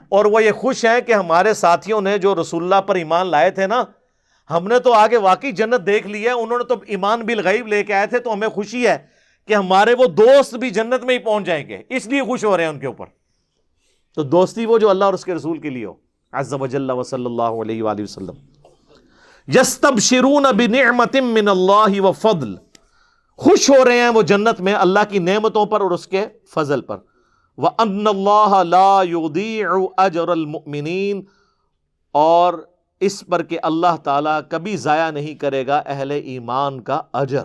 [0.09, 3.51] اور وہ یہ خوش ہیں کہ ہمارے ساتھیوں نے جو رسول اللہ پر ایمان لائے
[3.51, 3.85] تھے نا،
[4.51, 7.85] ہم نے تو آگے واقعی جنت دیکھ لی ہے۔ انہوں نے تو ایمان بالغیب لے
[7.85, 8.99] کے آئے تھے، تو ہمیں خوشی ہے
[9.49, 12.57] کہ ہمارے وہ دوست بھی جنت میں ہی پہنچ جائیں گے۔ اس لیے خوش ہو
[12.57, 13.07] رہے ہیں ان کے اوپر۔
[14.15, 15.95] تو دوستی وہ جو اللہ اور اس کے رسول کے لیے ہو۔
[16.33, 18.56] عز و جل و صلی اللہ علیہ وآلہ وسلم۔
[19.49, 22.55] یستبشرون بنعمت من اللہ و فضل۔
[23.37, 26.81] خوش ہو رہے ہیں وہ جنت میں اللہ کی نعمتوں پر اور اس کے فضل
[26.81, 26.97] پر۔
[27.57, 31.21] وَأَنَّ اللَّهَ لَا يُضِيعُ أَجْرَ الْمُؤْمِنِينَ۔
[32.13, 32.55] اور
[33.01, 37.43] اس پر کہ اللہ تعالیٰ کبھی ضائع نہیں کرے گا اہل ایمان کا اجر۔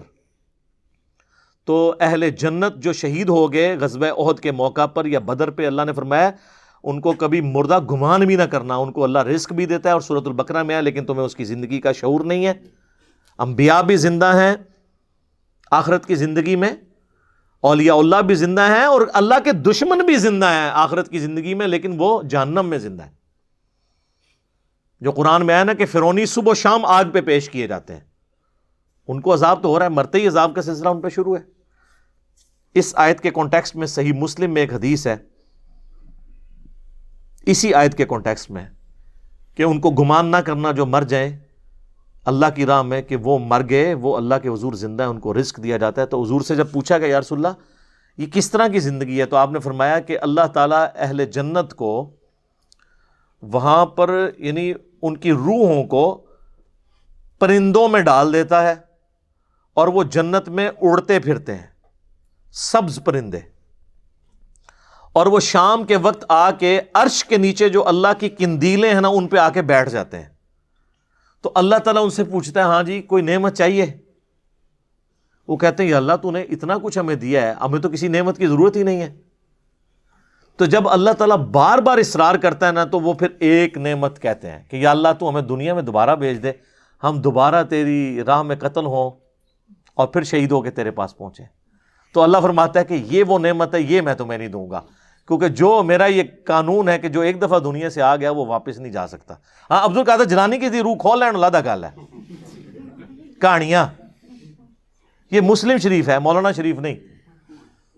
[1.65, 5.67] تو اہل جنت جو شہید ہو گئے غزوہ عہد کے موقع پر یا بدر پہ
[5.67, 6.31] اللہ نے فرمایا
[6.84, 9.93] ان کو کبھی مردہ گمان بھی نہ کرنا، ان کو اللہ رزق بھی دیتا ہے
[9.93, 12.53] اور صورت البقرہ میں ہے، لیکن تمہیں اس کی زندگی کا شعور نہیں ہے۔
[13.38, 14.55] انبیاء بھی زندہ ہیں
[15.71, 16.69] آخرت کی زندگی میں،
[17.61, 21.53] اولیاء اللہ بھی زندہ ہیں اور اللہ کے دشمن بھی زندہ ہیں آخرت کی زندگی
[21.53, 23.11] میں، لیکن وہ جہنم میں زندہ ہے
[25.01, 27.93] جو قرآن میں آیا نا کہ فرونی صبح و شام آگ پہ پیش کیے جاتے
[27.93, 28.01] ہیں۔
[29.07, 31.38] ان کو عذاب تو ہو رہا ہے، مرتے ہی عذاب کا سلسلہ ان پہ شروع
[31.38, 31.41] ہے۔
[32.73, 35.17] اس آیت کے کانٹیکسٹ میں صحیح مسلم میں ایک حدیث ہے۔
[37.45, 38.65] اسی آیت کے کانٹیکسٹ میں
[39.55, 41.37] کہ ان کو گمان نہ کرنا جو مر جائیں
[42.25, 45.19] اللہ کی راہ میں کہ وہ مر گئے، وہ اللہ کے حضور زندہ ہے ان
[45.19, 47.61] کو رزق دیا جاتا ہے۔ تو حضور سے جب پوچھا گیا، یا رسول اللہ،
[48.21, 51.73] یہ کس طرح کی زندگی ہے؟ تو آپ نے فرمایا کہ اللہ تعالیٰ اہل جنت
[51.73, 52.09] کو
[53.41, 56.25] وہاں پر یعنی ان کی روحوں کو
[57.39, 58.73] پرندوں میں ڈال دیتا ہے
[59.73, 61.67] اور وہ جنت میں اڑتے پھرتے ہیں۔
[62.51, 63.39] سبز پرندے۔
[65.14, 69.01] اور وہ شام کے وقت آ کے عرش کے نیچے جو اللہ کی کندیلیں ہیں
[69.01, 70.30] نا، ان پہ آ کے بیٹھ جاتے ہیں۔
[71.41, 73.86] تو اللہ تعالیٰ ان سے پوچھتا ہے ہاں جی کوئی نعمت چاہیے؟
[75.47, 78.07] وہ کہتے ہیں، یا اللہ، تو نے اتنا کچھ ہمیں دیا ہے، ہمیں تو کسی
[78.07, 79.18] نعمت کی ضرورت ہی نہیں ہے۔
[80.57, 84.22] تو جب اللہ تعالیٰ بار بار اصرار کرتا ہے نا، تو وہ پھر ایک نعمت
[84.22, 86.51] کہتے ہیں کہ، یا اللہ، تو ہمیں دنیا میں دوبارہ بھیج دے،
[87.03, 89.12] ہم دوبارہ تیری راہ میں قتل ہوں
[89.93, 91.43] اور پھر شہید ہو کے تیرے پاس پہنچے۔
[92.14, 94.82] تو اللہ فرماتا ہے کہ یہ وہ نعمت ہے، یہ میں تمہیں نہیں دوں گا۔
[95.32, 98.45] کیونکہ جو میرا یہ قانون ہے کہ جو ایک دفعہ دنیا سے آ گیا وہ
[98.45, 99.34] واپس نہیں جا سکتا۔
[99.69, 101.89] ہاں عبد القادر جلانی کی تھی، روح کھول لین، اللہ گل ہے۔
[103.41, 103.88] کہانیاں۔
[105.32, 106.95] یہ مسلم شریف ہے، مولانا شریف نہیں۔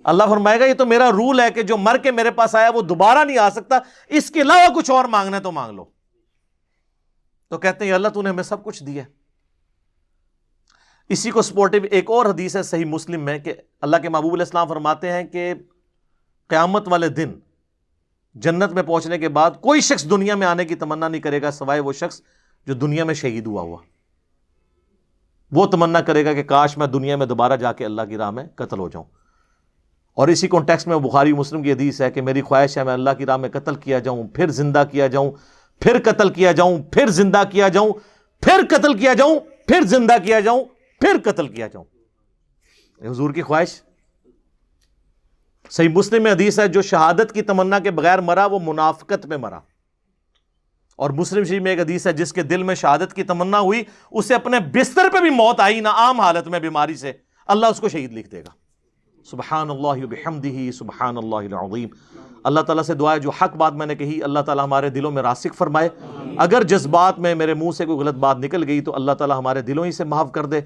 [0.03, 2.69] اللہ فرمائے گا، یہ تو میرا رول ہے کہ جو مر کے میرے پاس آیا
[2.69, 3.77] وہ دوبارہ نہیں آ سکتا۔
[4.07, 5.85] اس کے علاوہ کچھ اور مانگنا ہے تو مانگ لو۔
[7.49, 9.03] تو کہتے ہیں اللہ تو نے ہمیں سب کچھ دیا
[11.09, 14.43] اسی کو سپورٹو ایک اور حدیث ہے، صحیح مسلم میں کہ اللہ کے محبوب علیہ
[14.43, 15.53] السلام فرماتے ہیں کہ
[16.47, 17.31] قیامت والے دن
[18.35, 21.51] جنت میں پہنچنے کے بعد کوئی شخص دنیا میں آنے کی تمنا نہیں کرے گا
[21.51, 22.21] سوائے وہ شخص
[22.67, 23.77] جو دنیا میں شہید ہوا ہوا۔
[25.51, 28.31] وہ تمنا کرے گا کہ کاش میں دنیا میں دوبارہ جا کے اللہ کی راہ
[28.31, 29.05] میں قتل ہو جاؤں۔
[30.13, 33.09] اور اسی کانٹیکس میں بخاری مسلم کی حدیث ہے کہ میری خواہش ہے میں اللہ
[33.17, 35.31] کی راہ میں قتل کیا جاؤں، پھر زندہ کیا جاؤں،
[35.79, 37.93] پھر قتل کیا جاؤں، پھر زندہ کیا جاؤں،
[38.41, 40.65] پھر قتل کیا جاؤں، پھر زندہ کیا جاؤں،
[41.01, 41.85] پھر قتل کیا جاؤں۔
[43.09, 43.81] حضور کی خواہش؟
[45.75, 49.37] صحیح مسلم میں حدیث ہے، جو شہادت کی تمنا کے بغیر مرا، وہ منافقت میں
[49.37, 49.59] مرا۔
[50.95, 53.83] اور مسلم شریف میں ایک حدیث ہے، جس کے دل میں شہادت کی تمنا ہوئی،
[54.11, 57.11] اسے اپنے بستر پہ بھی موت آئی، نہ عام حالت میں بیماری سے۔
[57.47, 58.49] اللہ اس کو شہید لکھ دے گا۔
[59.31, 61.89] سبحان اللہ بحمدہ سبحان اللہ العظیم۔
[62.43, 65.11] اللہ تعالیٰ سے دعا ہے، جو حق بات میں نے کہی، اللہ تعالیٰ ہمارے دلوں
[65.11, 65.89] میں راسک فرمائے۔
[66.37, 69.61] اگر جذبات میں میرے منہ سے کوئی غلط بات نکل گئی، تو اللہ تعالیٰ ہمارے
[69.61, 70.61] دلوں ہی سے معاف کر دے۔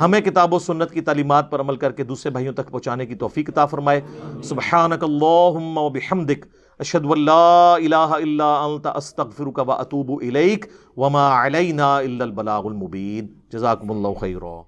[0.00, 3.14] ہمیں کتاب و سنت کی تعلیمات پر عمل کر کے دوسرے بھائیوں تک پہنچانے کی
[3.14, 4.00] توفیق عطا فرمائے۔
[4.44, 6.46] سبحانک اللہم و بحمدک،
[6.78, 10.66] اشہد و الہ الا انت، استغفرک و اتوب الیک،
[10.96, 14.60] وما علینا الا البلاغ المبین۔ جزاکم اللہ خیرہ